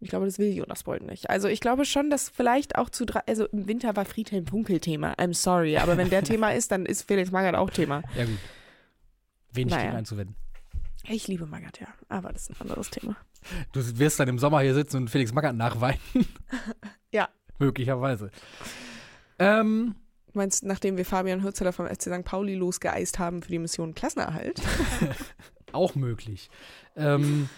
[0.00, 1.30] Ich glaube, das will Jonas Bold nicht.
[1.30, 4.78] Also ich glaube schon, dass vielleicht auch zu drei, also im Winter war Friedhelm Funkel
[4.78, 5.14] Thema.
[5.14, 8.02] I'm sorry, aber wenn der Thema ist, dann ist Felix Magath auch Thema.
[8.14, 8.38] Ja, gut.
[9.52, 9.86] Wenig Naja.
[9.86, 10.36] gegen einzuwenden.
[11.08, 13.16] Ich liebe Magath, ja, aber das ist ein anderes Thema.
[13.72, 16.00] Du wirst dann im Sommer hier sitzen und Felix Magath nachweinen.
[17.12, 17.28] Ja.
[17.58, 18.30] Möglicherweise.
[19.38, 19.94] Ähm,
[20.32, 22.22] Du meinst, nachdem wir Fabian Hürzeler vom FC St.
[22.24, 24.60] Pauli losgeeist haben für die Mission Klassenerhalt?
[25.72, 26.50] auch möglich.
[26.94, 27.48] Ähm,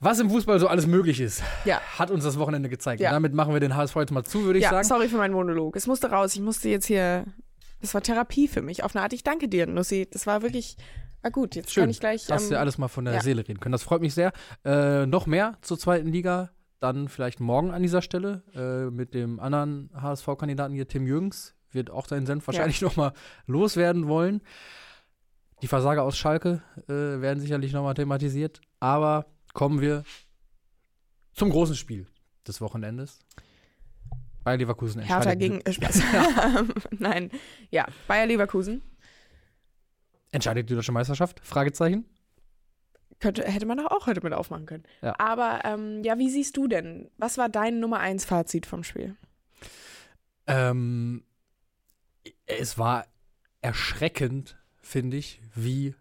[0.00, 1.80] was im Fußball so alles möglich ist, Ja.
[1.98, 3.00] hat uns das Wochenende gezeigt.
[3.00, 3.10] Ja.
[3.10, 4.86] Und damit machen wir den HSV jetzt mal zu, würde ich ja, sagen.
[4.86, 5.76] sorry für meinen Monolog.
[5.76, 6.34] Es musste raus.
[6.34, 7.24] Ich musste jetzt hier.
[7.80, 8.82] Das war Therapie für mich.
[8.82, 9.12] Auf eine Art.
[9.12, 10.08] Ich danke dir, Nussi.
[10.10, 10.76] Das war wirklich.
[11.22, 11.54] War gut.
[11.54, 11.84] Jetzt Schön.
[11.84, 12.26] kann ich gleich.
[12.26, 13.20] Du ähm, ja alles mal von der ja.
[13.22, 13.72] Seele reden können.
[13.72, 14.32] Das freut mich sehr.
[14.64, 19.40] Äh, noch mehr zur zweiten Liga, dann vielleicht morgen an dieser Stelle äh, mit dem
[19.40, 23.12] anderen HSV-Kandidaten hier, Tim Jürgens, wird auch seinen Senf wahrscheinlich noch mal
[23.46, 24.42] loswerden wollen.
[25.62, 28.60] Die Versager aus Schalke äh, werden sicherlich noch mal thematisiert.
[28.80, 30.04] Aber kommen wir
[31.32, 32.06] zum großen Spiel
[32.46, 33.20] des Wochenendes.
[34.42, 35.60] Bayer Leverkusen Hertha entscheidet, gegen.
[35.62, 36.02] Äh, Spaß.
[36.90, 37.30] Nein.
[37.70, 38.82] Ja, Bayer Leverkusen.
[40.32, 41.40] entscheidet die deutsche Meisterschaft?
[41.40, 42.04] Fragezeichen.
[43.20, 44.84] Könnte, hätte man doch auch heute mit aufmachen können.
[45.00, 45.18] Ja.
[45.18, 47.10] Aber ähm, ja, wie siehst du denn?
[47.16, 49.16] Was war dein Nummer 1 Fazit vom Spiel?
[50.46, 51.24] Ähm,
[52.44, 53.06] es war
[53.62, 55.94] erschreckend, finde ich, wie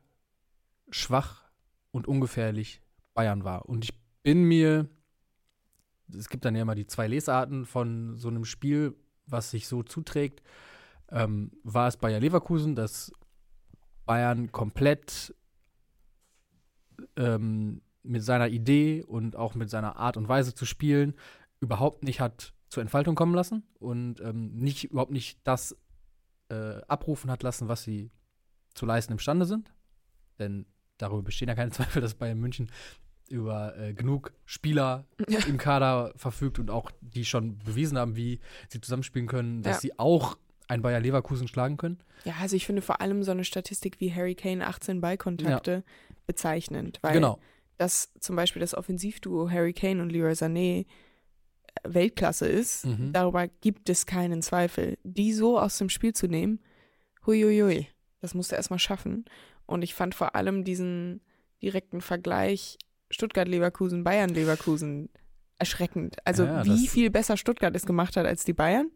[0.90, 1.50] schwach
[1.92, 2.83] und ungefährlich
[3.14, 3.68] Bayern war.
[3.68, 4.90] Und ich bin mir,
[6.16, 8.96] es gibt dann ja immer die zwei Lesarten von so einem Spiel,
[9.26, 10.42] was sich so zuträgt.
[11.10, 13.12] Ähm, war es Bayer Leverkusen, dass
[14.06, 15.36] Bayern komplett
[17.16, 21.16] ähm, mit seiner Idee und auch mit seiner Art und Weise zu spielen
[21.60, 25.78] überhaupt nicht hat zur Entfaltung kommen lassen und ähm, nicht überhaupt nicht das
[26.50, 28.12] äh, abrufen hat lassen, was sie
[28.74, 29.72] zu leisten imstande sind.
[30.40, 30.66] Denn
[30.98, 32.70] darüber bestehen ja keine Zweifel, dass Bayern München
[33.34, 35.40] über äh, genug Spieler Ja.
[35.48, 39.82] im Kader verfügt und auch die schon bewiesen haben, wie sie zusammenspielen können, dass Ja.
[39.82, 41.98] sie auch ein Bayer Leverkusen schlagen können.
[42.24, 45.84] Ja, also ich finde vor allem so eine Statistik wie Harry Kane 18 Ballkontakte
[46.28, 47.40] bezeichnend, weil genau.
[47.78, 50.86] dass zum Beispiel das Offensivduo Harry Kane und Leroy Sané äh,
[51.86, 53.12] Weltklasse ist, Mhm.
[53.14, 54.98] darüber gibt es keinen Zweifel.
[55.04, 56.60] Die so aus dem Spiel zu nehmen,
[57.26, 57.88] huiuiui,
[58.22, 59.26] das musste er erstmal schaffen.
[59.66, 61.22] Und ich fand vor allem diesen
[61.62, 62.78] direkten Vergleich
[63.14, 65.10] Stuttgart-Leverkusen, Bayern-Leverkusen
[65.60, 66.18] erschreckend.
[66.26, 68.88] Also Ja, wie viel besser Stuttgart es gemacht hat als die Bayern.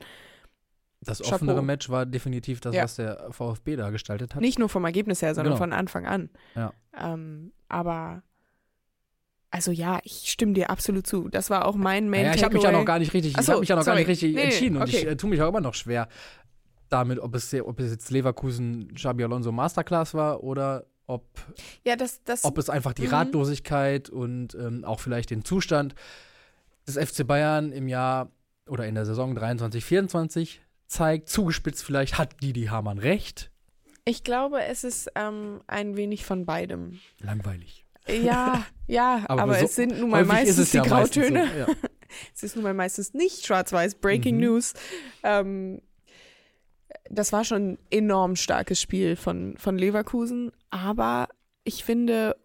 [1.01, 1.36] Das Chapeau.
[1.36, 2.84] offenere Match war definitiv das, Ja.
[2.84, 4.41] was der VfB da gestaltet hat.
[4.41, 5.63] Nicht nur vom Ergebnis her, sondern Genau.
[5.63, 6.30] von Anfang an.
[6.56, 6.73] Ja.
[6.99, 8.23] Ähm, aber
[9.51, 11.30] also ja, ich stimme dir absolut zu.
[11.30, 13.45] Das war auch mein Main Ja, ich habe mich ja noch gar nicht richtig, ich
[13.45, 13.95] so, habe mich ja noch sorry.
[13.95, 15.08] gar nicht richtig Nee, entschieden und ich okay.
[15.08, 16.10] äh, tue mich auch immer noch schwer
[16.89, 21.26] damit, ob es, ob es jetzt Leverkusen Xabi Alonso Masterclass war oder ob,
[21.86, 23.13] Ja, das, das ob es einfach die Mhm.
[23.13, 25.96] Ratlosigkeit und ähm, auch vielleicht den Zustand
[26.88, 28.32] des FC Bayern im Jahr
[28.67, 31.30] oder in der Saison 23, 24 zeigt.
[31.30, 33.52] Zugespitzt vielleicht hat Didi Hamann recht.
[34.06, 37.00] ich glaube, es ist ähm, ein wenig von beidem.
[37.20, 37.86] Langweilig.
[38.08, 41.48] Ja, ja, aber, Aber so- es sind nun mal meistens die ja meistens Grautöne.
[41.48, 41.67] So, ja.
[42.34, 44.41] Es ist nun mal meistens nicht schwarz-weiß, Breaking Mhm.
[44.41, 44.74] News.
[45.24, 45.82] Ähm,
[47.10, 51.30] das war schon ein enorm starkes Spiel von, von Leverkusen, aber
[51.63, 52.36] ich finde,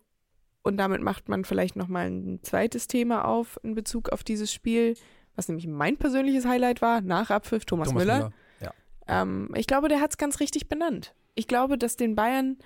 [0.62, 4.94] und damit macht man vielleicht nochmal ein zweites Thema auf in Bezug auf dieses Spiel,
[5.36, 8.16] was nämlich mein persönliches Highlight war, nach Abpfiff Thomas, Thomas Müller.
[8.18, 8.32] Müller.
[8.60, 9.22] Ja.
[9.22, 11.14] Ähm, ich glaube, der hat es ganz richtig benannt.
[11.34, 12.58] Ich glaube, dass den Bayern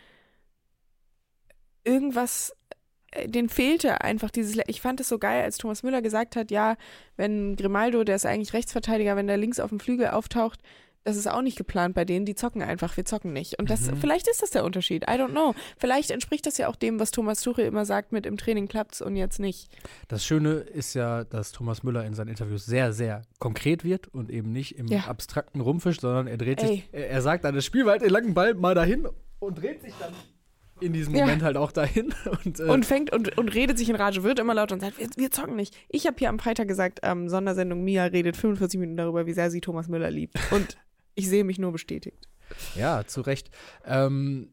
[1.84, 2.54] irgendwas,
[3.12, 4.58] äh, denen fehlte einfach dieses.
[4.66, 6.76] Ich fand es so geil, als Thomas Müller gesagt hat, ja,
[7.16, 10.60] wenn Grimaldo, der ist eigentlich Rechtsverteidiger, wenn der links auf dem Flügel auftaucht,
[11.06, 13.58] das ist auch nicht geplant bei denen, die zocken einfach, wir zocken nicht.
[13.58, 13.96] Und das, Mhm.
[13.96, 15.54] vielleicht ist das der Unterschied, I don't know.
[15.78, 19.00] Vielleicht entspricht das ja auch dem, was Thomas Tuchel immer sagt, mit im Training klappt's
[19.00, 19.68] und jetzt nicht.
[20.08, 24.30] Das Schöne ist ja, dass Thomas Müller in seinen Interviews sehr, sehr konkret wird und
[24.30, 25.04] eben nicht im Ja.
[25.06, 26.68] abstrakten Rumfisch, sondern er dreht Ey.
[26.68, 29.06] sich, er, er sagt dann, das Spiel weit den langen Ball mal dahin
[29.38, 30.12] und dreht sich dann
[30.80, 31.22] in diesem Ja.
[31.24, 32.12] Moment halt auch dahin.
[32.44, 34.98] Und, äh, Und fängt und, und redet sich in Rage, wird immer lauter und sagt,
[34.98, 35.74] wir, wir zocken nicht.
[35.88, 39.50] Ich habe hier am Freitag gesagt, ähm, Sondersendung Mia redet 45 Minuten darüber, wie sehr
[39.50, 40.34] sie Thomas Müller liebt.
[40.50, 40.76] Und
[41.16, 42.28] ich sehe mich nur bestätigt.
[42.76, 43.50] Ja, zu Recht.
[43.84, 44.52] Ähm,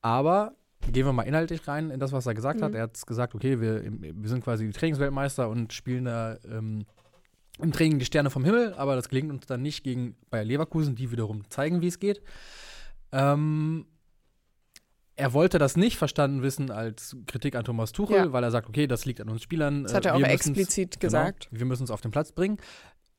[0.00, 0.54] aber
[0.92, 2.70] gehen wir mal inhaltlich rein in das, was er gesagt hat.
[2.70, 2.76] Mhm.
[2.76, 6.86] Er hat gesagt, okay, wir, wir sind quasi die Trainingsweltmeister und spielen da ähm,
[7.58, 10.94] im Training die Sterne vom Himmel, aber das gelingt uns dann nicht gegen Bayer Leverkusen,
[10.94, 12.20] die wiederum zeigen, wie es geht.
[13.10, 13.86] Ähm,
[15.16, 18.32] er wollte das nicht verstanden wissen als Kritik an Thomas Tuchel, Ja.
[18.32, 19.84] weil er sagt, okay, das liegt an uns Spielern.
[19.84, 21.48] Das hat äh, er auch wir müssen's- explizit gesagt.
[21.48, 22.58] Genau, wir müssen es auf den Platz bringen.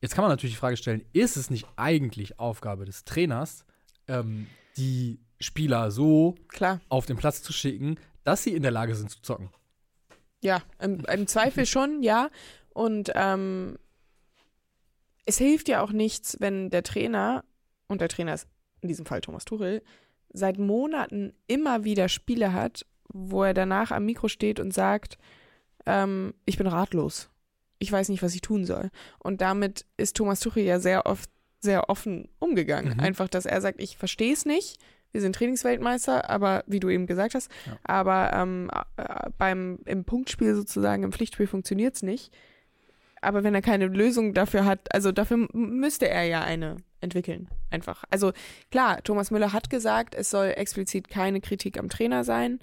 [0.02, 3.66] Jetzt kann man natürlich die Frage stellen, ist es nicht eigentlich Aufgabe des Trainers,
[4.08, 6.80] ähm, die Spieler so Klar.
[6.90, 9.50] auf den Platz zu schicken, dass sie in der Lage sind zu zocken?
[10.42, 12.30] Ja, im, im Zweifel schon, ja.
[12.70, 13.78] Und ähm,
[15.26, 17.44] es hilft ja auch nichts, wenn der Trainer,
[17.88, 18.48] und der Trainer ist
[18.82, 19.82] in diesem Fall Thomas Tuchel,
[20.32, 25.18] seit Monaten immer wieder Spiele hat, wo er danach am Mikro steht und sagt,
[25.86, 27.30] ähm, ich bin ratlos.
[27.80, 28.90] Ich weiß nicht, was ich tun soll.
[29.20, 32.94] Und damit ist Thomas Tuchel ja sehr oft sehr offen umgegangen.
[32.94, 33.00] Mhm.
[33.00, 34.78] Einfach, dass er sagt, ich verstehe es nicht.
[35.12, 37.78] Wir sind Trainingsweltmeister, aber wie du eben gesagt hast, Ja.
[37.84, 42.32] aber ähm, äh, beim im Punktspiel sozusagen, im Pflichtspiel funktioniert es nicht.
[43.22, 47.50] Aber wenn er keine Lösung dafür hat, also dafür müsste er ja eine entwickeln.
[47.72, 48.04] Einfach.
[48.12, 48.34] Also
[48.70, 52.60] klar, Thomas Müller hat gesagt, es soll explizit keine Kritik am Trainer sein.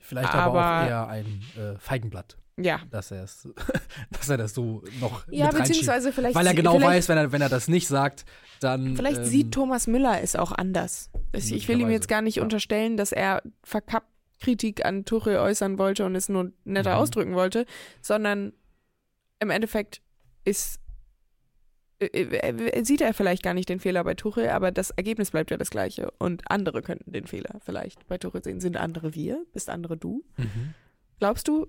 [0.00, 2.80] Vielleicht aber, Aber- auch eher ein äh, Feigenblatt, Ja.
[2.90, 3.48] dass, er es-
[4.10, 6.34] dass er das so noch Ja, mit beziehungsweise vielleicht.
[6.34, 8.24] Weil er genau weiß, wenn er, wenn er das nicht sagt,
[8.60, 8.96] dann.
[8.96, 11.10] Vielleicht ähm, sieht Thomas Müller es auch anders.
[11.32, 12.42] Es- Ich will ihm jetzt gar nicht Ja.
[12.42, 14.06] unterstellen, dass er verkappt
[14.40, 17.00] Kritik an Tuchel äußern wollte und es nur netter Mhm.
[17.02, 17.66] ausdrücken wollte,
[18.00, 18.52] sondern
[19.38, 20.00] im Endeffekt
[20.44, 20.80] ist
[21.98, 25.50] äh, äh, sieht er vielleicht gar nicht den Fehler bei Tuchel, aber das Ergebnis bleibt
[25.50, 28.60] ja das gleiche und andere könnten den Fehler vielleicht bei Tuchel sehen.
[28.60, 29.44] Sind andere wir?
[29.52, 30.24] Bist andere du?
[30.38, 30.72] Mhm.
[31.20, 31.66] Glaubst du,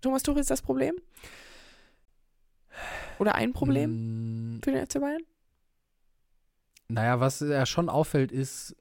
[0.00, 0.94] Thomas Tuchel ist das Problem?
[3.18, 5.22] Oder ein Problem Mm, für den FC Bayern?
[6.88, 8.76] Naja, was ja schon auffällt, ist,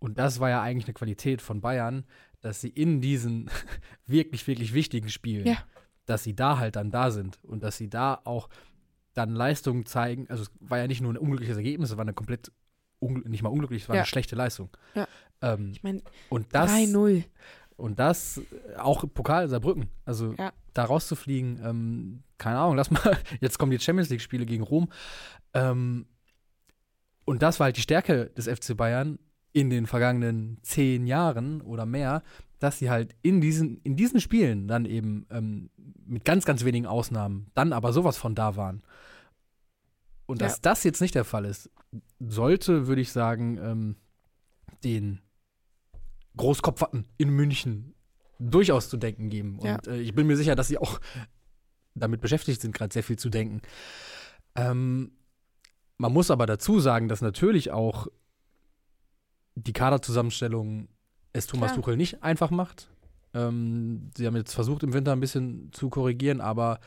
[0.00, 2.04] und das war ja eigentlich eine Qualität von Bayern,
[2.40, 3.48] dass sie in diesen
[4.06, 5.58] wirklich, wirklich wichtigen Spielen, Ja.
[6.06, 8.48] dass sie da halt dann da sind und dass sie da auch
[9.14, 10.26] dann Leistungen zeigen.
[10.28, 12.50] Also es war ja nicht nur ein unglückliches Ergebnis, es war eine komplett,
[13.00, 14.02] nicht mal unglücklich, es war Ja.
[14.02, 14.70] eine schlechte Leistung.
[14.94, 15.06] Ja.
[15.42, 17.24] Ähm, Ich meine, und das 3-0.
[17.76, 19.88] Und das äh, auch Pokal Saarbrücken.
[20.04, 20.52] Also Ja.
[20.72, 23.00] da rauszufliegen, ähm, keine Ahnung, lass mal,
[23.40, 24.88] jetzt kommen die Champions League-Spiele gegen Rom.
[25.52, 26.06] Ähm,
[27.24, 29.18] und das war halt die Stärke des FC Bayern
[29.52, 32.22] in den vergangenen zehn Jahren oder mehr,
[32.58, 35.70] dass sie halt in diesen, in diesen Spielen dann eben ähm,
[36.06, 38.82] mit ganz, ganz wenigen Ausnahmen dann aber sowas von da waren.
[40.26, 40.58] Und dass Ja.
[40.62, 41.70] das jetzt nicht der Fall ist,
[42.18, 43.96] sollte, würde ich sagen, ähm,
[44.82, 45.20] den
[46.36, 47.94] Großkopferten in München
[48.38, 49.58] durchaus zu denken geben.
[49.58, 49.78] Und Ja.
[49.86, 51.00] äh, ich bin mir sicher, dass sie auch
[51.94, 53.62] damit beschäftigt sind, gerade sehr viel zu denken.
[54.56, 55.12] Ähm,
[55.96, 58.08] man muss aber dazu sagen, dass natürlich auch
[59.54, 60.88] die Kaderzusammenstellung
[61.32, 61.82] es Thomas Klar.
[61.82, 62.90] Tuchel nicht einfach macht.
[63.32, 66.80] Ähm, sie haben jetzt versucht, im Winter ein bisschen zu korrigieren, aber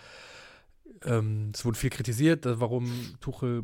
[1.04, 2.90] ähm, es wurde viel kritisiert, warum
[3.22, 3.64] Tuchel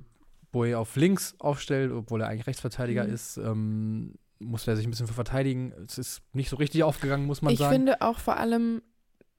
[0.52, 3.13] Boye auf links aufstellt, obwohl er eigentlich Rechtsverteidiger Mhm.
[3.13, 3.38] ist.
[3.38, 5.73] Ähm, musste er sich ein bisschen für verteidigen.
[5.86, 7.73] Es ist nicht so richtig aufgegangen, muss man ich sagen.
[7.73, 8.82] finde auch vor allem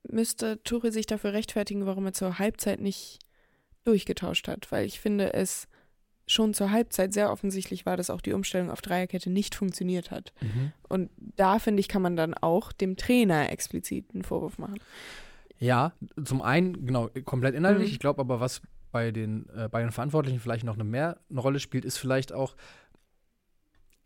[0.07, 3.19] müsste Tuchel sich dafür rechtfertigen, warum er zur Halbzeit nicht
[3.83, 5.67] durchgetauscht hat, weil ich finde es
[6.27, 10.33] schon zur Halbzeit sehr offensichtlich war, dass auch die Umstellung auf Dreierkette nicht funktioniert hat.
[10.41, 10.71] mhm.
[10.89, 14.79] Und da finde ich, kann man dann auch dem Trainer explizit einen Vorwurf machen.
[15.59, 17.89] Ja, zum einen, genau, komplett inhaltlich.
[17.89, 17.93] Mhm.
[17.93, 21.41] Ich glaube aber, was bei den, äh, bei den Verantwortlichen vielleicht noch eine mehr eine
[21.41, 22.55] Rolle spielt, ist vielleicht auch,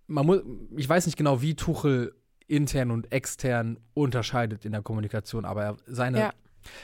[0.09, 0.41] man muss,
[0.75, 2.13] ich weiß nicht genau, wie Tuchel
[2.47, 6.33] intern und extern unterscheidet in der Kommunikation, aber er, seine, Ja.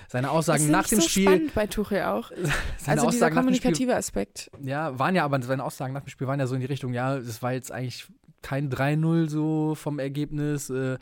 [0.08, 2.30] seine Aussagen nach dem so Spiel, spannend bei Tuchel auch.
[2.78, 4.50] seine also dieser Aussagen nach dem Spiel, kommunikative Aspekt.
[4.62, 6.94] ja, waren ja aber seine Aussagen nach dem Spiel waren ja so in die Richtung,
[6.94, 8.08] ja, es war jetzt eigentlich
[8.42, 10.70] kein 3-0 so vom Ergebnis.
[10.70, 11.00] Äh,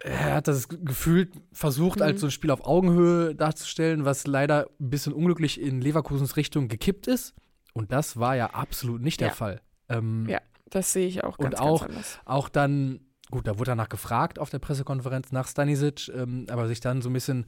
[0.00, 2.04] er hat das gefühlt versucht, Mhm.
[2.04, 6.68] als so ein Spiel auf Augenhöhe darzustellen, was leider ein bisschen unglücklich in Leverkusens Richtung
[6.68, 7.34] gekippt ist.
[7.72, 9.34] Und das war ja absolut nicht der Ja.
[9.34, 9.60] Fall.
[9.88, 10.40] Ähm, Ja.
[10.70, 12.20] Das sehe ich auch Und ganz, auch- ganz anders.
[12.24, 13.00] Auch dann,
[13.30, 17.08] gut, da wurde danach gefragt auf der Pressekonferenz nach Stanisic, ähm, aber sich dann so
[17.10, 17.46] ein bisschen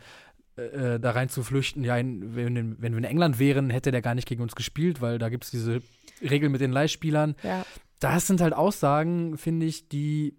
[0.57, 4.03] äh, da rein zu flüchten, ja, in, wenn, wenn wir in England wären, hätte der
[4.03, 5.81] gar nicht gegen uns gespielt, weil da gibt es diese
[6.23, 7.35] Regel mit den Leihspielern.
[7.43, 7.65] Ja.
[7.99, 10.37] Das sind halt Aussagen, finde ich, die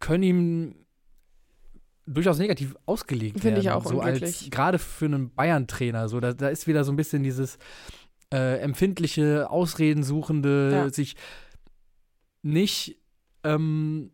[0.00, 0.74] können ihm
[2.06, 3.60] durchaus negativ ausgelegt Finde werden.
[3.60, 4.48] ich auch so als.
[4.50, 6.08] Gerade für einen Bayern-Trainer.
[6.08, 7.58] So, da, da ist wieder so ein bisschen dieses
[8.32, 10.90] äh, empfindliche, Ausreden suchende, Ja.
[10.90, 11.16] sich
[12.44, 12.96] nicht
[13.42, 14.10] ähm,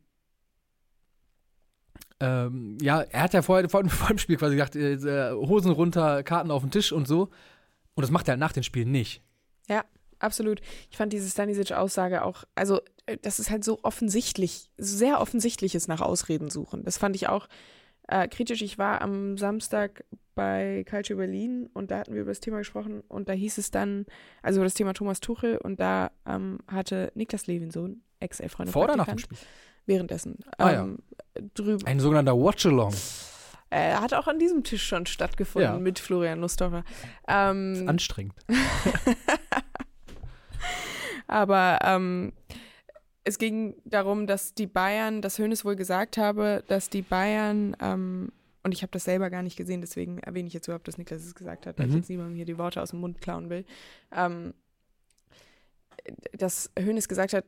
[2.20, 6.22] ähm, ja, er hat ja vorher vor, vor dem Spiel quasi gesagt, äh, Hosen runter,
[6.22, 7.30] Karten auf den Tisch und so.
[7.94, 9.22] Und das macht er nach den Spielen nicht.
[9.68, 9.84] Ja,
[10.18, 10.60] absolut.
[10.90, 16.00] Ich fand diese Stanisic-Aussage auch, also äh, das ist halt so offensichtlich, sehr offensichtliches nach
[16.00, 16.84] Ausreden suchen.
[16.84, 17.48] Das fand ich auch
[18.08, 18.62] äh, kritisch.
[18.62, 23.00] Ich war am Samstag bei Calcio Berlin und da hatten wir über das Thema gesprochen
[23.08, 24.06] und da hieß es dann,
[24.42, 28.96] also über das Thema Thomas Tuchel und da ähm, hatte Niklas Levinsohn, Ex-Elf-Freund Vor oder
[28.96, 29.38] nach dem Spiel?
[29.86, 30.38] Währenddessen.
[30.58, 30.82] Ah, ja.
[30.82, 30.98] ähm,
[31.54, 31.84] drüben.
[31.86, 32.94] Ein sogenannter Watch-Along.
[33.70, 35.78] Äh, hat auch an diesem Tisch schon stattgefunden Ja.
[35.78, 36.84] mit Florian Nussdorfer.
[37.28, 38.34] Ähm, Anstrengend.
[41.26, 42.32] Aber ähm,
[43.24, 48.32] es ging darum, dass die Bayern, dass Hoeneß wohl gesagt habe, dass die Bayern, ähm,
[48.62, 51.22] und ich habe das selber gar nicht gesehen, deswegen erwähne ich jetzt überhaupt, dass Niklas
[51.24, 51.98] es gesagt hat, weil ich Mhm.
[51.98, 53.64] jetzt niemandem hier die Worte aus dem Mund klauen will.
[54.14, 54.54] Ähm,
[56.32, 57.44] dass Hoeneß gesagt hat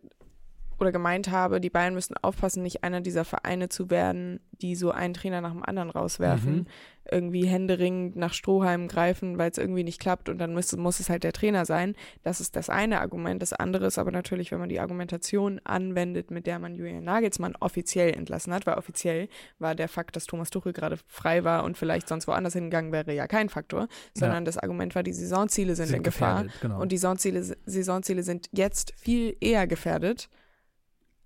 [0.79, 4.91] oder gemeint habe, die Bayern müssen aufpassen, nicht einer dieser Vereine zu werden, die so
[4.91, 6.67] einen Trainer nach dem anderen rauswerfen, Mhm.
[7.11, 11.11] irgendwie händeringend nach Strohhalmen greifen, weil es irgendwie nicht klappt und dann muss, muss es
[11.11, 11.97] halt der Trainer sein.
[12.23, 13.43] Das ist das eine Argument.
[13.43, 17.57] Das andere ist aber natürlich, wenn man die Argumentation anwendet, mit der man Julian Nagelsmann
[17.59, 21.77] offiziell entlassen hat, weil offiziell war der Fakt, dass Thomas Tuchel gerade frei war und
[21.77, 25.91] vielleicht sonst woanders hingegangen wäre, ja kein Faktor, sondern das Argument war, die Saisonziele sind,
[25.93, 26.47] in Gefahr.
[26.61, 26.81] Genau.
[26.81, 30.29] Und die Saisonziele, Saisonziele sind jetzt viel eher gefährdet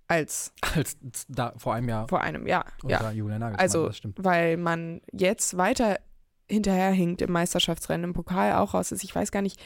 [0.07, 2.65] als Als da vor einem Jahr vor einem Jahr.
[2.83, 4.23] unter Ja, Julian Nagelsmann, also das stimmt.
[4.23, 5.97] weil man jetzt weiter
[6.49, 9.03] hinterherhinkt im Meisterschaftsrennen, im Pokal auch raus ist.
[9.03, 9.59] Ich weiß gar nicht.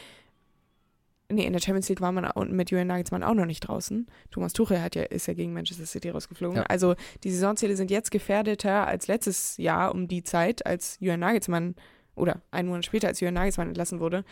[1.29, 4.05] Nee, in der Champions League war man au- mit Julian Nagelsmann auch noch nicht draußen.
[4.31, 6.57] Thomas Tuchel hat ja, ist ja gegen Manchester City rausgeflogen.
[6.57, 6.63] Ja.
[6.63, 11.75] Also die Saisonziele sind jetzt gefährdeter als letztes Jahr um die Zeit, als Julian Nagelsmann
[12.15, 14.25] oder einen Monat später, als Julian Nagelsmann entlassen wurde.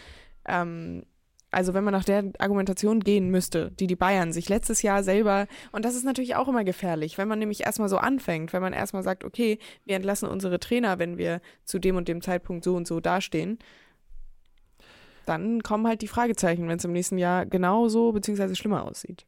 [0.45, 1.05] Ähm,
[1.51, 5.47] also wenn man nach der Argumentation gehen müsste, die die Bayern sich letztes Jahr selber,
[5.71, 8.73] und das ist natürlich auch immer gefährlich, wenn man nämlich erstmal so anfängt, wenn man
[8.73, 12.75] erstmal sagt, okay, wir entlassen unsere Trainer, wenn wir zu dem und dem Zeitpunkt so
[12.75, 13.57] und so dastehen,
[15.25, 19.25] dann kommen halt die Fragezeichen, wenn es im nächsten Jahr genauso beziehungsweise schlimmer aussieht.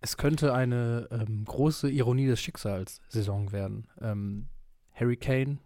[0.00, 3.88] Es könnte eine ähm, große Ironie des Schicksals Saison werden.
[4.00, 4.46] Ähm,
[4.94, 5.58] Harry Kane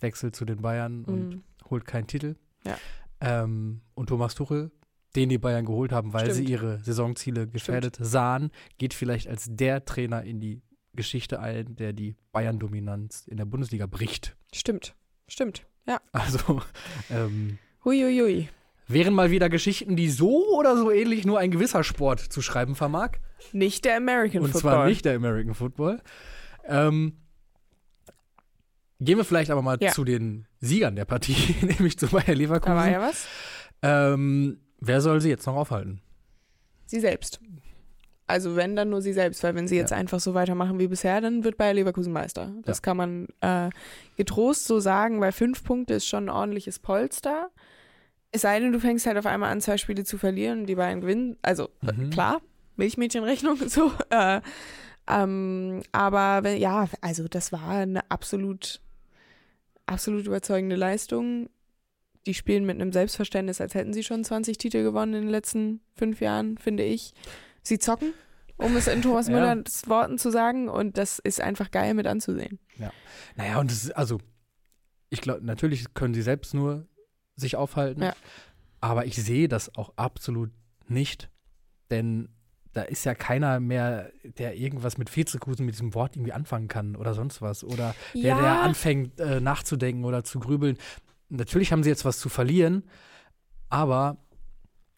[0.00, 1.42] wechselt zu den Bayern und Mhm.
[1.68, 2.36] holt keinen Titel.
[2.64, 2.78] Ja.
[3.20, 4.70] Ähm, und Thomas Tuchel,
[5.16, 6.48] den die Bayern geholt haben, weil sie Stimmt.
[6.48, 10.62] ihre Saisonziele gefährdet sahen, geht vielleicht als der Trainer in die
[10.94, 14.36] Geschichte ein, der die Bayern-Dominanz in der Bundesliga bricht.
[14.54, 14.94] Stimmt,
[15.28, 15.66] stimmt.
[15.86, 16.00] Ja.
[16.12, 16.62] Also
[17.10, 18.48] ähm, Huiuiui.
[18.88, 22.74] wären mal wieder Geschichten, die so oder so ähnlich nur ein gewisser Sport zu schreiben
[22.74, 23.12] vermag.
[23.52, 24.60] Nicht der American Und Football.
[24.72, 26.00] zwar nicht der American Football.
[26.64, 27.16] Ähm,
[29.00, 29.90] gehen wir vielleicht aber mal Ja.
[29.92, 32.92] zu den Siegern der Partie, nämlich zu Bayer Da war Leverkusen.
[32.92, 33.26] ja was.
[33.82, 36.00] Ähm, wer soll sie jetzt noch aufhalten?
[36.86, 37.40] Sie selbst.
[38.26, 39.96] Also wenn, dann nur sie selbst, weil wenn sie jetzt Ja.
[39.96, 42.52] einfach so weitermachen wie bisher, dann wird Bayer Leverkusen Meister.
[42.62, 42.82] Das Ja.
[42.82, 43.70] kann man äh,
[44.16, 47.50] getrost so sagen, weil fünf Punkte ist schon ein ordentliches Polster.
[48.30, 50.76] Es sei denn, du fängst halt auf einmal an, zwei Spiele zu verlieren und die
[50.76, 51.36] Bayern gewinnen.
[51.42, 52.10] Also äh, Mhm.
[52.10, 52.40] klar,
[52.76, 53.92] Milchmädchenrechnung, so.
[54.10, 54.40] Äh,
[55.10, 58.80] ähm, aber wenn, ja, also das war eine absolut,
[59.86, 61.50] absolut überzeugende Leistung.
[62.26, 65.80] Die spielen mit einem Selbstverständnis, als hätten sie schon 20 Titel gewonnen in den letzten
[65.94, 67.14] fünf Jahren, finde ich.
[67.62, 68.12] Sie zocken,
[68.56, 69.34] um es in Thomas Ja.
[69.34, 72.58] Müllers Worten zu sagen, und das ist einfach geil mit anzusehen.
[73.36, 74.18] Naja, und es ist, also,
[75.10, 76.86] ich glaube, natürlich können sie selbst nur
[77.36, 78.02] sich aufhalten.
[78.02, 78.14] Ja.
[78.80, 80.50] Aber ich sehe das auch absolut
[80.88, 81.30] nicht,
[81.90, 82.28] denn
[82.72, 86.96] da ist ja keiner mehr, der irgendwas mit Vizekusen mit diesem Wort irgendwie anfangen kann
[86.96, 87.64] oder sonst was.
[87.64, 90.78] Oder der, der anfängt äh, nachzudenken oder zu grübeln.
[91.36, 92.84] Natürlich haben sie jetzt was zu verlieren,
[93.68, 94.18] aber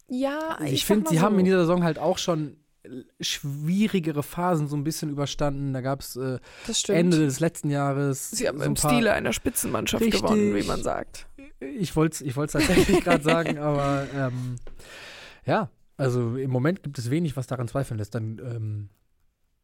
[0.09, 1.23] ja, ich, sag finde, sie so.
[1.23, 2.57] haben in dieser Saison halt auch schon
[3.21, 5.73] schwierigere Phasen so ein bisschen überstanden.
[5.73, 6.39] Da gab es äh.
[6.89, 8.31] Ende des letzten Jahres.
[8.31, 10.23] Sie haben so im ein Stile einer Spitzenmannschaft Richtig.
[10.23, 11.27] gewonnen, wie man sagt.
[11.61, 14.57] Ich wollte es ich wollt's tatsächlich gerade sagen, aber ähm,
[15.47, 18.15] ja, also im Moment gibt es wenig, was daran zweifeln lässt.
[18.15, 18.89] Dann ähm,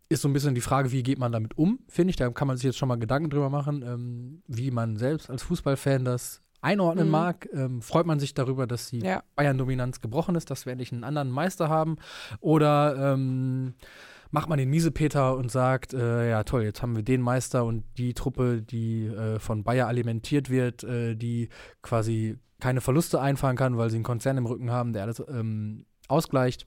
[0.08, 2.16] ist so ein bisschen die Frage, wie geht man damit um, finde ich.
[2.16, 5.42] Da kann man sich jetzt schon mal Gedanken drüber machen, ähm, wie man selbst als
[5.42, 7.10] Fußballfan das einordnen Mhm.
[7.12, 7.48] mag.
[7.52, 9.22] Ähm, freut man sich darüber, dass die Ja.
[9.36, 11.96] Bayern-Dominanz gebrochen ist, dass wir endlich einen anderen Meister haben?
[12.40, 13.74] Oder ähm,
[14.30, 17.84] macht man den Miesepeter und sagt, äh, ja toll, jetzt haben wir den Meister und
[17.98, 21.48] die Truppe, die äh, von Bayer alimentiert wird, äh, die
[21.82, 25.86] quasi keine Verluste einfahren kann, weil sie einen Konzern im Rücken haben, der alles ähm,
[26.08, 26.66] ausgleicht,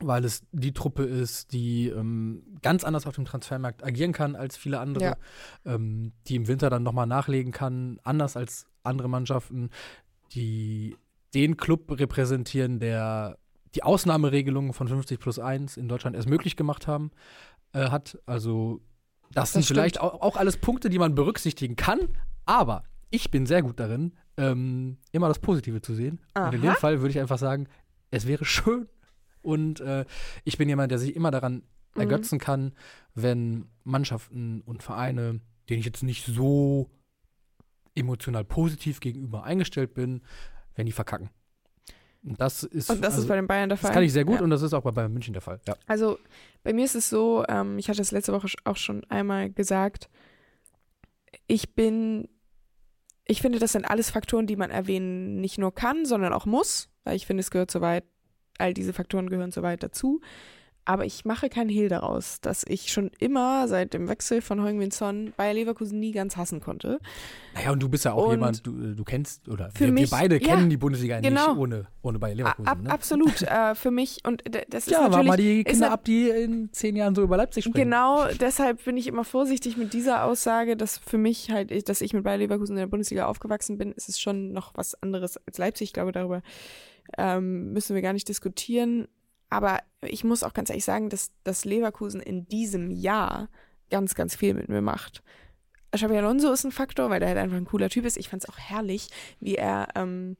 [0.00, 4.56] weil es die Truppe ist, die ähm, ganz anders auf dem Transfermarkt agieren kann als
[4.56, 5.16] viele andere, Ja.
[5.66, 9.70] ähm, die im Winter dann nochmal nachlegen kann, anders als andere Mannschaften,
[10.32, 10.96] die
[11.34, 13.38] den Club repräsentieren, der
[13.74, 17.10] die Ausnahmeregelungen von 50 plus 1 in Deutschland erst möglich gemacht haben.
[17.74, 18.18] äh, hat.
[18.26, 18.82] Also
[19.30, 22.00] das, Das sind vielleicht auch, auch alles Punkte, die man berücksichtigen kann.
[22.44, 26.20] Aber ich bin sehr gut darin, ähm, immer das Positive zu sehen.
[26.34, 26.74] Und in dem.
[26.74, 27.66] Fall würde ich einfach sagen,
[28.10, 28.88] es wäre schön.
[29.40, 30.04] Und äh,
[30.44, 31.62] ich bin jemand, der sich immer daran
[31.94, 32.00] Mhm.
[32.00, 32.72] ergötzen kann,
[33.14, 36.90] wenn Mannschaften und Vereine, denen ich jetzt nicht so
[37.94, 40.22] emotional positiv gegenüber eingestellt bin,
[40.74, 41.30] wenn die verkacken.
[42.24, 43.88] Und das ist, Und das also, ist bei den Bayern der Fall.
[43.88, 44.42] das kann ich sehr gut Ja.
[44.42, 45.60] und das ist auch bei Bayern München der Fall.
[45.66, 45.76] Ja.
[45.86, 46.18] Also
[46.62, 50.08] bei mir ist es so, ähm, ich hatte es letzte Woche auch schon einmal gesagt,
[51.48, 52.28] ich bin,
[53.26, 56.90] ich finde, das sind alles Faktoren, die man erwähnen nicht nur kann, sondern auch muss,
[57.04, 58.04] weil ich finde, es gehört soweit,
[58.58, 60.20] all diese Faktoren gehören soweit dazu.
[60.84, 64.90] Aber ich mache keinen Hehl daraus, dass ich schon immer seit dem Wechsel von Heung-Min
[64.90, 66.98] Son Bayer Leverkusen nie ganz hassen konnte.
[67.54, 69.92] Naja, und du bist ja auch Und jemand, du, äh, du kennst, oder für wir,
[69.92, 71.50] mich- wir beide ja, kennen die Bundesliga genau.
[71.50, 72.66] nicht ohne, ohne Bayer Leverkusen.
[72.68, 72.90] Ab, ne?
[72.90, 76.72] Absolut, äh, für mich und das ist ja, war mal die Kinder ab, die in
[76.72, 77.84] zehn Jahren so über Leipzig springen.
[77.90, 82.12] Genau, deshalb bin ich immer vorsichtig mit dieser Aussage, dass für mich halt, dass ich
[82.12, 85.58] mit Bayer Leverkusen in der Bundesliga aufgewachsen bin, ist es schon noch was anderes als
[85.58, 85.90] Leipzig.
[85.90, 86.42] Ich glaube, darüber
[87.16, 89.06] ähm, müssen wir gar nicht diskutieren.
[89.48, 93.48] Aber ich muss auch ganz ehrlich sagen, dass, dass Leverkusen in diesem Jahr
[93.90, 95.22] ganz, ganz viel mit mir macht.
[95.94, 98.16] Xabi Alonso ist ein Faktor, weil der halt einfach ein cooler Typ ist.
[98.16, 99.08] Ich fand es auch herrlich,
[99.40, 100.36] wie er ähm,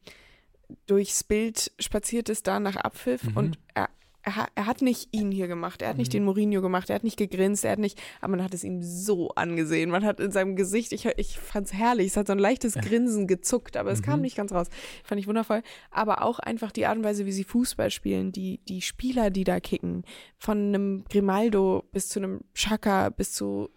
[0.87, 3.25] durchs Bild spaziert ist, da nach Abpfiff.
[3.25, 3.37] Mhm.
[3.37, 3.91] Und er,
[4.25, 6.19] er, ha- er hat nicht ihn hier gemacht, er hat nicht Mhm.
[6.19, 8.81] den Mourinho gemacht, er hat nicht gegrinst, er hat nicht, aber man hat es ihm
[8.83, 9.91] so angesehen.
[9.91, 12.75] Man hat in seinem Gesicht, ich, ich fand es herrlich, es hat so ein leichtes
[12.75, 14.23] Grinsen gezuckt, aber es kam Mhm.
[14.23, 14.69] nicht ganz raus.
[15.05, 15.63] Fand ich wundervoll.
[15.91, 19.45] Aber auch einfach die Art und Weise, wie sie Fußball spielen, die, die Spieler, die
[19.45, 20.05] da kicken,
[20.39, 23.71] von einem Grimaldo bis zu einem Chaka bis zu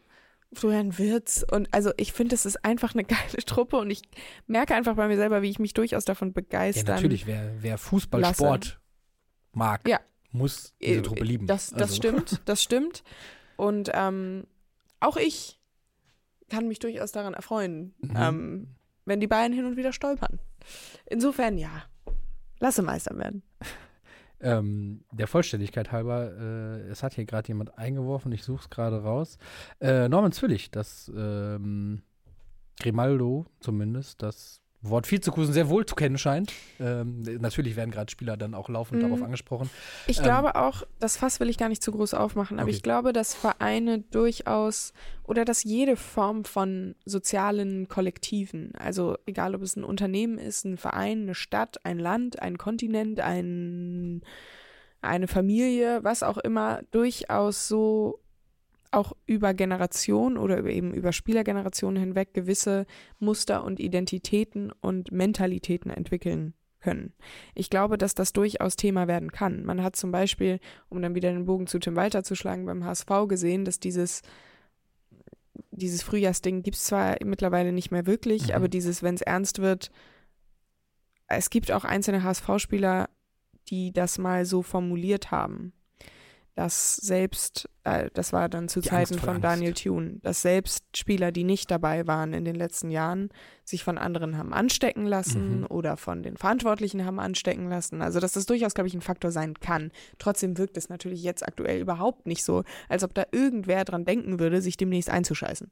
[0.53, 3.03] Florian Wirtz und also ich finde, es ist einfach eine
[3.34, 4.03] geile Truppe und ich
[4.47, 6.95] merke einfach bei mir selber, wie ich mich durchaus davon Ja, begeistern.
[6.95, 8.36] natürlich, wer, wer Fußball, Lasse.
[8.36, 8.79] Sport
[9.51, 9.99] mag, Ja.
[10.36, 11.48] Muss diese Äh, Truppe lieben.
[11.48, 13.04] Das, das Also, stimmt, das stimmt.
[13.58, 14.45] Und ähm,
[15.00, 15.60] auch ich
[16.50, 18.13] kann mich durchaus daran erfreuen, Mhm.
[18.15, 18.67] ähm,
[19.06, 20.39] wenn die Bayern hin und wieder stolpern.
[21.06, 21.84] Insofern ja,
[22.60, 23.43] lasse Meister werden.
[24.41, 29.02] Ähm, der Vollständigkeit halber, äh, es hat hier gerade jemand eingeworfen, ich suche es gerade
[29.02, 29.38] raus.
[29.80, 32.02] Äh, Norman Zwillig, das ähm,
[32.80, 36.54] Grimaldo zumindest, das Wort Vizekusen sehr wohl zu kennen scheint.
[36.80, 39.06] Ähm, natürlich werden gerade Spieler dann auch laufend Mhm.
[39.06, 39.69] darauf angesprochen.
[40.08, 42.76] Ich Ähm, glaube auch, das Fass will ich gar nicht zu groß aufmachen, aber Okay.
[42.76, 44.93] ich glaube, dass Vereine durchaus
[45.24, 50.78] oder dass jede Form von sozialen Kollektiven, also egal ob es ein Unternehmen ist, ein
[50.78, 54.21] Verein, eine Stadt, ein Land, ein Kontinent, ein,
[55.02, 58.19] eine Familie, was auch immer, durchaus so
[58.95, 62.86] auch über Generationen oder eben über Spielergenerationen hinweg gewisse
[63.19, 67.13] Muster und Identitäten und Mentalitäten entwickeln können.
[67.55, 69.63] Ich glaube, dass das durchaus Thema werden kann.
[69.65, 72.86] Man hat zum Beispiel, um dann wieder den Bogen zu Tim Walter zu schlagen, beim
[72.86, 74.21] HSV gesehen, dass dieses,
[75.71, 78.53] dieses Frühjahrsding gibt es zwar mittlerweile nicht mehr wirklich, Mhm.
[78.53, 79.91] aber dieses, wenn es ernst wird,
[81.27, 83.10] es gibt auch einzelne HSV-Spieler,
[83.69, 85.73] die das mal so formuliert haben.
[86.55, 89.83] Dass selbst, äh, das war dann zu Die Zeiten Angst von der Daniel Angst.
[89.83, 93.27] Thune, dass selbst Spieler, die nicht dabei waren in den letzten Jahren,
[93.65, 95.65] sich von anderen haben anstecken lassen Mhm.
[95.69, 98.01] oder von den Verantwortlichen haben anstecken lassen.
[98.01, 99.91] Also dass das durchaus, glaube ich, ein Faktor sein kann.
[100.17, 104.39] Trotzdem wirkt es natürlich jetzt aktuell überhaupt nicht so, als ob da irgendwer dran denken
[104.39, 105.69] würde, sich demnächst einzuscheißen.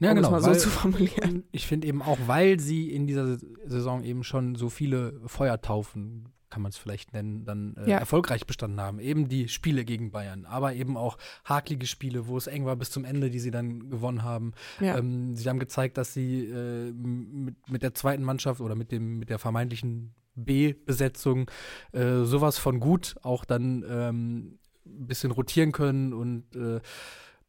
[0.00, 0.28] Ja, um genau.
[0.28, 1.44] es mal so weil- zu formulieren.
[1.52, 6.62] Ich finde eben auch, weil sie in dieser Saison eben schon so viele Feuertaufen, kann
[6.62, 7.98] man es vielleicht nennen, dann äh, Ja.
[7.98, 8.98] erfolgreich bestanden haben.
[9.00, 12.90] Eben die Spiele gegen Bayern, aber eben auch haklige Spiele, wo es eng war bis
[12.90, 14.52] zum Ende, die sie dann gewonnen haben.
[14.80, 14.96] Ja.
[14.98, 19.18] Ähm, sie haben gezeigt, dass sie äh, mit, mit der zweiten Mannschaft oder mit, dem,
[19.18, 21.50] mit der vermeintlichen B-Besetzung
[21.92, 26.80] äh, sowas von gut auch dann ähm, ein bisschen rotieren können und äh,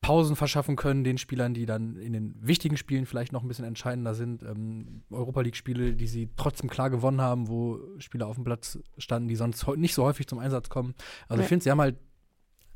[0.05, 3.65] Pausen verschaffen können den Spielern, die dann in den wichtigen Spielen vielleicht noch ein bisschen
[3.65, 4.43] entscheidender sind.
[4.43, 9.27] Ähm, Europa League-Spiele, die sie trotzdem klar gewonnen haben, wo Spieler auf dem Platz standen,
[9.27, 10.93] die sonst nicht so häufig zum Einsatz kommen.
[11.27, 11.97] Also ich finde, sie haben halt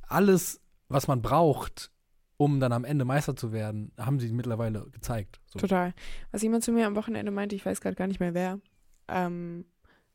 [0.08, 1.92] alles, was man braucht,
[2.38, 5.40] um dann am Ende Meister zu werden, haben sie mittlerweile gezeigt.
[5.48, 5.60] So.
[5.60, 5.94] Total.
[6.32, 8.60] Was jemand zu mir am Wochenende meinte, ich weiß gerade gar nicht mehr wer,
[9.08, 9.66] ähm,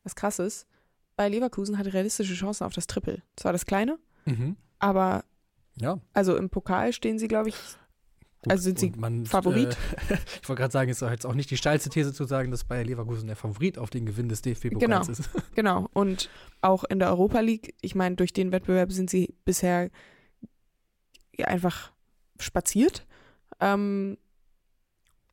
[0.03, 0.67] was krass ist,
[1.15, 3.21] bei Leverkusen hat realistische Chancen auf das Triple.
[3.37, 4.57] Zwar das kleine, Mhm.
[4.79, 5.23] aber
[5.79, 5.99] Ja.
[6.13, 7.55] also im Pokal stehen sie, glaube ich,
[8.41, 8.51] Gut.
[8.51, 9.75] Also sind sie man, Favorit?
[10.09, 12.51] Äh, ich wollte gerade sagen, ist doch jetzt auch nicht die steilste These zu sagen,
[12.51, 15.01] dass Bayer Leverkusen der Favorit auf den Gewinn des DFB-Pokals Genau.
[15.11, 15.29] ist.
[15.55, 15.89] genau.
[15.93, 16.29] Und
[16.61, 19.89] auch in der Europa League, ich meine, durch den Wettbewerb sind sie bisher
[21.43, 21.91] einfach
[22.39, 23.05] spaziert.
[23.59, 24.17] Ähm,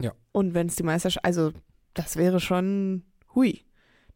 [0.01, 0.13] Ja.
[0.33, 1.53] Und wenn es die Meisterschaft, also
[1.95, 3.63] das wäre schon, hui.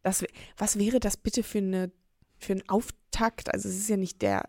[0.03, 0.25] Das,
[0.57, 1.91] was wäre das bitte für eine
[2.39, 3.53] für einen Auftakt?
[3.53, 4.45] Also es ist ja nicht der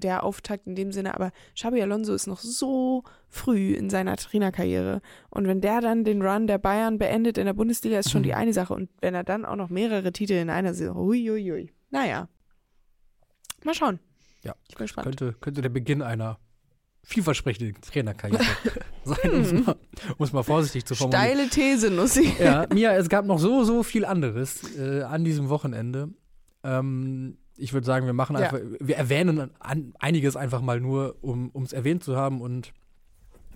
[0.00, 5.00] der Auftakt in dem Sinne, aber Xabi Alonso ist noch so früh in seiner Trainerkarriere.
[5.30, 8.24] Und wenn der dann den Run der Bayern beendet in der Bundesliga, ist schon Mhm.
[8.24, 8.74] die eine Sache.
[8.74, 11.70] Und wenn er dann auch noch mehrere Titel in einer Saison, huiuiui.
[11.90, 12.28] Naja.
[13.64, 14.00] Mal schauen.
[14.42, 14.54] Ja.
[14.68, 15.04] Ich bin gespannt.
[15.04, 16.38] Könnte, könnte der Beginn einer
[17.02, 18.42] vielversprechenden Trainerkarriere
[19.04, 19.76] sein, um es mal,
[20.18, 21.24] um es mal vorsichtig zu formulieren.
[21.24, 22.32] Steile These, Nussi.
[22.38, 26.10] Ja, Mia, es gab noch so, so viel anderes äh, an diesem Wochenende.
[26.62, 28.42] Ähm, ich würde sagen, wir machen Ja.
[28.50, 32.72] einfach, wir erwähnen an, einiges einfach mal nur, um es erwähnt zu haben und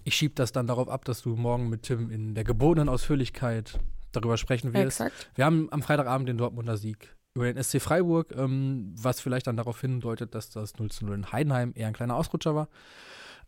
[0.05, 3.79] ich schiebe das dann darauf ab, dass du morgen mit Tim in der gebotenen Ausführlichkeit
[4.13, 5.01] darüber sprechen wirst.
[5.01, 5.31] Exakt.
[5.35, 9.57] Wir haben am Freitagabend den Dortmunder Sieg über den SC Freiburg, ähm, was vielleicht dann
[9.57, 12.69] darauf hindeutet, dass das 0 zu 0 in Heidenheim eher ein kleiner Ausrutscher war.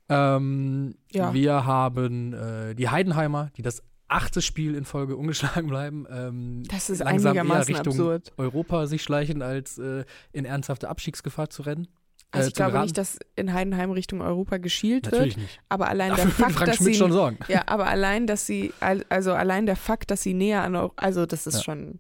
[0.09, 1.33] Ähm, Ja.
[1.35, 6.07] Wir haben äh, die Heidenheimer, die das achte Spiel in Folge ungeschlagen bleiben.
[6.11, 8.33] Ähm, Das ist langsam eher Richtung absurd.
[8.37, 11.89] Europa sich schleichen, als äh, in ernsthafte Abstiegsgefahr zu rennen.
[12.31, 15.61] Also äh, ich glaube nicht, dass in Heidenheim Richtung Europa geschielt wird, Natürlich nicht.
[15.69, 17.39] aber allein Dafür der Fakt, Frank dass Schmidt sie schon sorgen.
[17.49, 20.91] ja, aber allein, dass sie al- also allein der Fakt, dass sie näher an Eu-
[20.97, 21.63] also das ist Ja.
[21.63, 21.99] schon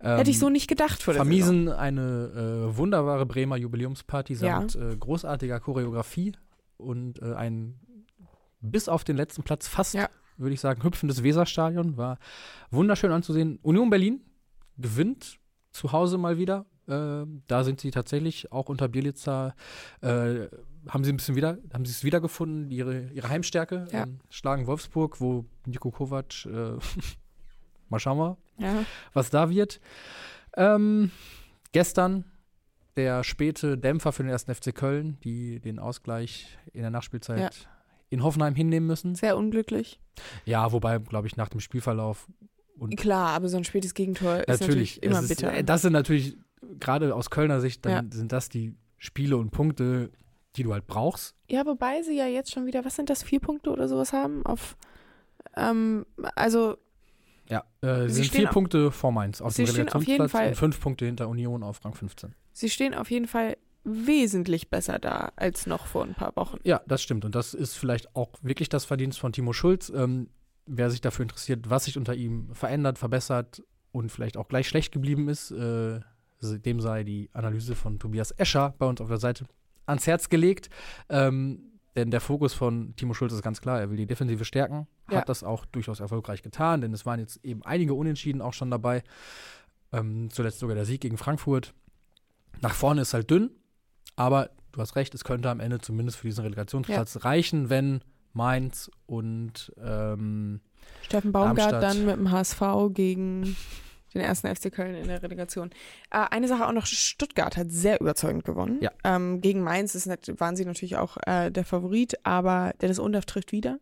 [0.00, 1.38] Ähm, hätte ich so nicht gedacht vor der Saison.
[1.44, 4.38] vermiesen eine äh, wunderbare Bremer Jubiläumsparty Ja.
[4.38, 6.32] samt äh, großartiger Choreografie
[6.76, 7.80] und äh, ein
[8.60, 10.08] bis auf den letzten Platz fast, Ja.
[10.38, 11.96] Würde ich sagen, hüpfendes Weserstadion.
[11.96, 12.18] War
[12.70, 13.58] wunderschön anzusehen.
[13.62, 14.20] Union Berlin
[14.76, 15.38] gewinnt
[15.72, 16.66] zu Hause mal wieder.
[16.86, 19.54] Äh, da sind sie tatsächlich auch unter Bielitzer,
[20.00, 20.46] äh,
[20.88, 23.86] haben sie ein bisschen wieder, haben sie es wiedergefunden, ihre, ihre Heimstärke.
[23.92, 24.04] Ja.
[24.04, 26.78] Ähm, schlagen Wolfsburg, wo Nico Kovac, äh,
[27.90, 28.84] mal schauen wir, Ja.
[29.12, 29.80] was da wird.
[30.56, 31.10] Ähm,
[31.72, 32.24] gestern
[32.96, 37.50] der späte Dämpfer für den ersten FC Köln, die den Ausgleich in der Nachspielzeit Ja.
[38.10, 39.14] In Hoffenheim hinnehmen müssen.
[39.14, 40.00] Sehr unglücklich.
[40.44, 42.26] Ja, wobei, glaube ich, nach dem Spielverlauf
[42.78, 45.52] und Klar, aber so ein spätes Gegentor ist natürlich, natürlich immer ist, bitter.
[45.52, 46.36] äh, Das sind natürlich,
[46.80, 48.16] gerade aus Kölner Sicht, dann Ja.
[48.16, 50.10] sind das die Spiele und Punkte,
[50.56, 51.34] die du halt brauchst.
[51.48, 54.44] ja, wobei sie ja jetzt schon wieder, was sind das, vier Punkte oder sowas haben
[54.46, 54.76] auf
[55.56, 56.04] ähm,
[56.34, 56.76] also
[57.48, 60.22] Ja, äh, Sie sind vier auf- Punkte vor Mainz auf Sie dem stehen auf jeden
[60.22, 62.34] Relegationsplatz Fall- und fünf Punkte hinter Union auf Rang 15.
[62.52, 63.56] sie stehen auf jeden Fall
[63.88, 66.58] wesentlich besser da als noch vor ein paar Wochen.
[66.64, 67.24] Ja, das stimmt.
[67.24, 69.90] Und das ist vielleicht auch wirklich das Verdienst von Timo Schulz.
[69.94, 70.28] Ähm,
[70.66, 73.62] wer sich dafür interessiert, was sich unter ihm verändert, verbessert
[73.92, 76.00] und vielleicht auch gleich schlecht geblieben ist, äh,
[76.40, 79.46] dem sei die Analyse von Tobias Escher bei uns auf der Seite
[79.86, 80.68] ans Herz gelegt.
[81.08, 81.64] Ähm,
[81.96, 85.18] denn der Fokus von Timo Schulz ist ganz klar, er will die Defensive stärken, Ja.
[85.18, 88.70] hat das auch durchaus erfolgreich getan, denn es waren jetzt eben einige Unentschieden auch schon
[88.70, 89.02] dabei.
[89.90, 91.74] Ähm, zuletzt sogar der Sieg gegen Frankfurt.
[92.60, 93.50] Nach vorne ist halt dünn,
[94.18, 98.00] aber du hast recht, es könnte am Ende zumindest für diesen Relegationsplatz reichen, wenn
[98.32, 100.60] Mainz und ähm,
[101.02, 101.82] Steffen Baumgart Darmstadt.
[101.82, 102.60] dann mit dem HSV
[102.90, 103.56] gegen
[104.14, 105.70] den ersten FC Köln in der Relegation.
[106.10, 108.78] Äh, eine Sache auch noch, Stuttgart hat sehr überzeugend gewonnen.
[108.80, 108.90] Ja.
[109.04, 113.26] Ähm, gegen Mainz ist, nat- waren sie natürlich auch äh, der Favorit, aber Dennis Undorf
[113.26, 113.78] trifft wieder.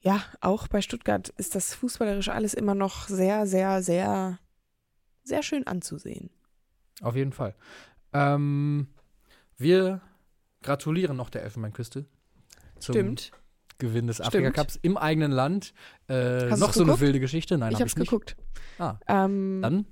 [0.00, 4.38] Ja, auch bei Stuttgart ist das fußballerisch alles immer noch sehr, sehr, sehr,
[5.24, 6.30] sehr schön anzusehen.
[7.02, 7.54] auf jeden Fall.
[8.12, 8.88] Ähm,
[9.58, 10.00] wir
[10.62, 12.06] gratulieren noch der Elfenbeinküste
[12.78, 13.32] zum Stimmt.
[13.78, 14.20] Gewinn des.
[14.20, 15.72] Afrika-Cups im eigenen Land.
[16.08, 17.58] Äh, noch so eine wilde Geschichte.
[17.58, 17.96] Nein, ich habe nicht.
[17.96, 18.36] geguckt.
[18.78, 19.86] Ah, Ähm, dann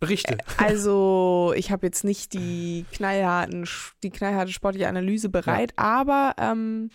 [0.00, 0.38] Berichte.
[0.58, 3.66] Also, ich habe jetzt nicht die knallharten,
[4.04, 6.90] die knallharte sportliche Analyse bereit, aber ähm,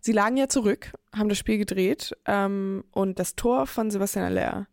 [0.00, 4.66] sie lagen ja zurück, haben das Spiel gedreht ähm, und das Tor von Sebastian Aller.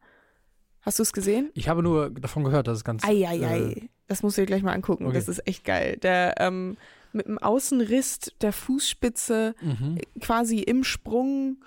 [0.82, 1.50] Hast du es gesehen?
[1.54, 3.04] Ich habe nur davon gehört, dass es ganz.
[3.06, 3.60] Eieiei.
[3.60, 5.06] Äh, das musst du dir gleich mal angucken.
[5.06, 5.16] okay.
[5.16, 5.98] Das ist echt geil.
[5.98, 6.78] Der ähm,
[7.14, 9.98] mit dem Außenriss der Fußspitze mhm.
[10.22, 11.58] quasi im Sprung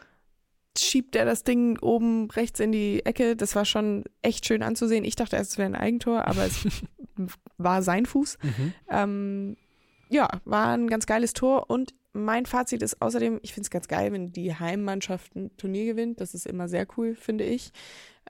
[0.78, 3.36] schiebt er das Ding oben rechts in die Ecke.
[3.36, 5.04] Das war schon echt schön anzusehen.
[5.04, 6.66] Ich dachte erst, es wäre ein Eigentor, aber es
[7.58, 8.38] war sein Fuß.
[8.42, 8.72] Mhm.
[8.88, 9.56] Ähm,
[10.08, 13.86] ja, war ein ganz geiles Tor und mein Fazit ist außerdem, ich finde es ganz
[13.86, 16.20] geil, wenn die Heimmannschaft ein Turnier gewinnt.
[16.20, 17.70] Das ist immer sehr cool, finde ich.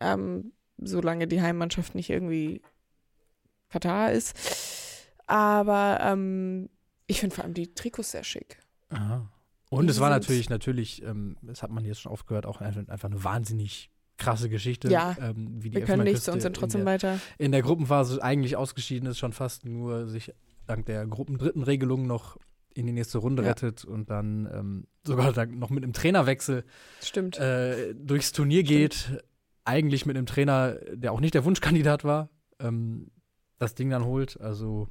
[0.01, 2.63] Ähm, solange die Heimmannschaft nicht irgendwie
[3.71, 4.35] Katar ist.
[5.27, 6.69] Aber ähm,
[7.07, 8.59] ich finde vor allem die Trikots sehr schick.
[8.91, 9.31] Aha.
[9.69, 12.61] Und Die es war natürlich, natürlich, ähm, das hat man jetzt schon oft gehört, auch
[12.61, 14.91] einfach, einfach eine wahnsinnig krasse Geschichte.
[14.91, 17.21] Ja, ähm, wie die Wir können nichts und sind trotzdem in der, weiter.
[17.39, 20.35] in der Gruppenphase eigentlich ausgeschieden ist, schon fast nur sich
[20.67, 22.37] dank der Gruppendrittenregelung noch
[22.75, 23.51] in die nächste Runde Ja.
[23.51, 26.65] rettet und dann ähm, sogar dann noch mit einem Trainerwechsel
[27.03, 27.39] Stimmt.
[27.39, 29.23] äh, durchs Turnier geht.
[29.65, 33.11] Eigentlich mit einem Trainer, der auch nicht der Wunschkandidat war, ähm,
[33.61, 34.41] das Ding dann holt.
[34.41, 34.89] Also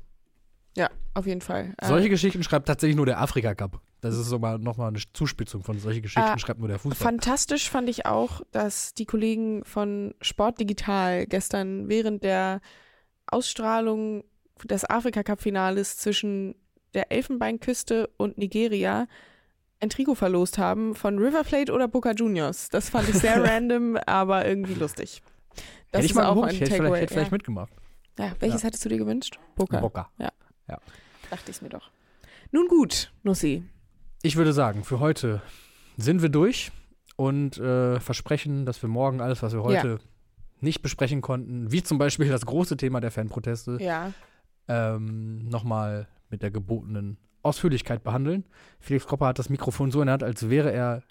[0.78, 1.74] ja, auf jeden Fall.
[1.80, 3.82] Äh, solche Geschichten schreibt tatsächlich nur der Afrika Cup.
[4.02, 6.96] Das ist sogar nochmal eine Zuspitzung von solche Geschichten Äh, schreibt nur der Fußball.
[7.06, 12.62] Fantastisch fand ich auch, dass die Kollegen von Sport Digital gestern während der
[13.28, 14.24] Ausstrahlung
[14.64, 16.56] des Afrika-Cup-Finales zwischen
[16.94, 19.08] der Elfenbeinküste und Nigeria
[19.82, 22.70] ein Trikot verlost haben von River Plate oder Boca Juniors.
[22.70, 25.22] Das fand ich sehr random, aber irgendwie lustig.
[25.92, 27.02] Das hätte ich ist mal auch geguckt, ein ich hätte vielleicht, Takeaway.
[27.02, 27.36] hätte vielleicht Ja.
[27.36, 27.72] mitgemacht.
[28.20, 28.68] Ja, welches Ja.
[28.68, 29.40] hättest du dir gewünscht?
[29.56, 29.80] Boca.
[29.80, 30.10] Bocker.
[30.68, 31.90] Dachte ich es mir doch.
[32.52, 33.64] Nun gut, Nussi.
[34.24, 35.42] Ich würde sagen, für heute
[35.98, 36.72] sind wir durch
[37.16, 40.00] und äh, versprechen, dass wir morgen alles, was wir heute
[40.60, 44.12] nicht besprechen konnten, wie zum Beispiel das große Thema der Fanproteste, Ja.
[44.68, 48.44] ähm, nochmal mit der gebotenen Ausführlichkeit behandeln.
[48.80, 51.04] Felix Kropper hat das Mikrofon so in der Hand, als wäre er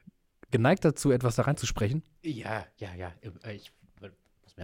[0.51, 2.03] geneigt dazu, etwas da reinzusprechen.
[2.23, 3.13] Ja, ja, ja.
[3.45, 3.73] äh, Ich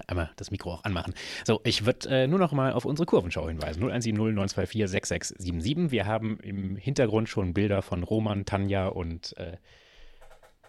[0.06, 1.14] einmal das Mikro auch anmachen.
[1.44, 3.80] So, ich würde äh, nur noch mal auf unsere Kurvenschau hinweisen.
[3.80, 5.90] 0170 924 6677.
[5.90, 9.56] Wir haben im Hintergrund schon Bilder von Roman, Tanja und äh,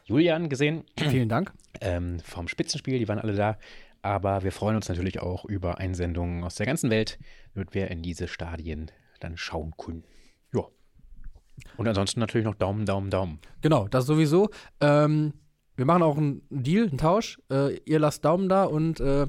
[0.06, 1.52] Julian gesehen Vielen Dank.
[1.82, 3.00] ähm, vom Spitzenspiel.
[3.00, 3.58] Die waren alle da.
[4.02, 7.18] Aber wir freuen uns natürlich auch über Einsendungen aus der ganzen Welt,
[7.56, 10.04] damit wir in diese Stadien dann schauen können.
[10.54, 10.62] Ja.
[11.78, 13.40] Und ansonsten natürlich noch Daumen, Daumen, Daumen.
[13.62, 14.50] Genau, das sowieso.
[14.80, 15.34] Ähm,
[15.76, 17.40] wir machen auch einen Deal, einen Tausch.
[17.52, 19.28] Äh, ihr lasst Daumen da und äh,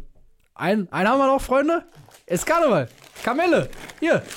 [0.55, 1.85] ein, einen haben wir noch, Freunde.
[2.27, 2.89] Es ist Karneval.
[3.23, 3.69] Kamelle.
[4.01, 4.23] Hier,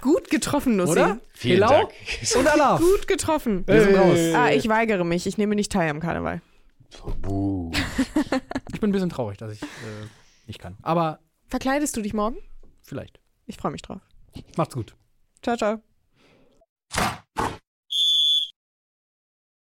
[0.00, 0.92] Gut getroffen, Nussi.
[0.92, 1.18] oder?
[1.34, 1.90] Vielen Helau Dank.
[2.38, 2.80] Und Alarm.
[2.82, 3.66] Gut getroffen.
[3.66, 4.18] Wir sind raus.
[4.34, 5.26] Ah, ich weigere mich.
[5.26, 6.40] Ich nehme nicht teil am Karneval.
[7.20, 7.70] Buh.
[8.72, 9.66] Ich bin ein bisschen traurig, dass ich äh,
[10.46, 10.76] nicht kann.
[10.82, 12.36] Aber Verkleidest du dich morgen?
[12.82, 13.20] vielleicht.
[13.46, 14.00] Ich freue mich drauf.
[14.56, 14.94] Macht's gut.
[15.42, 15.80] Ciao, ciao.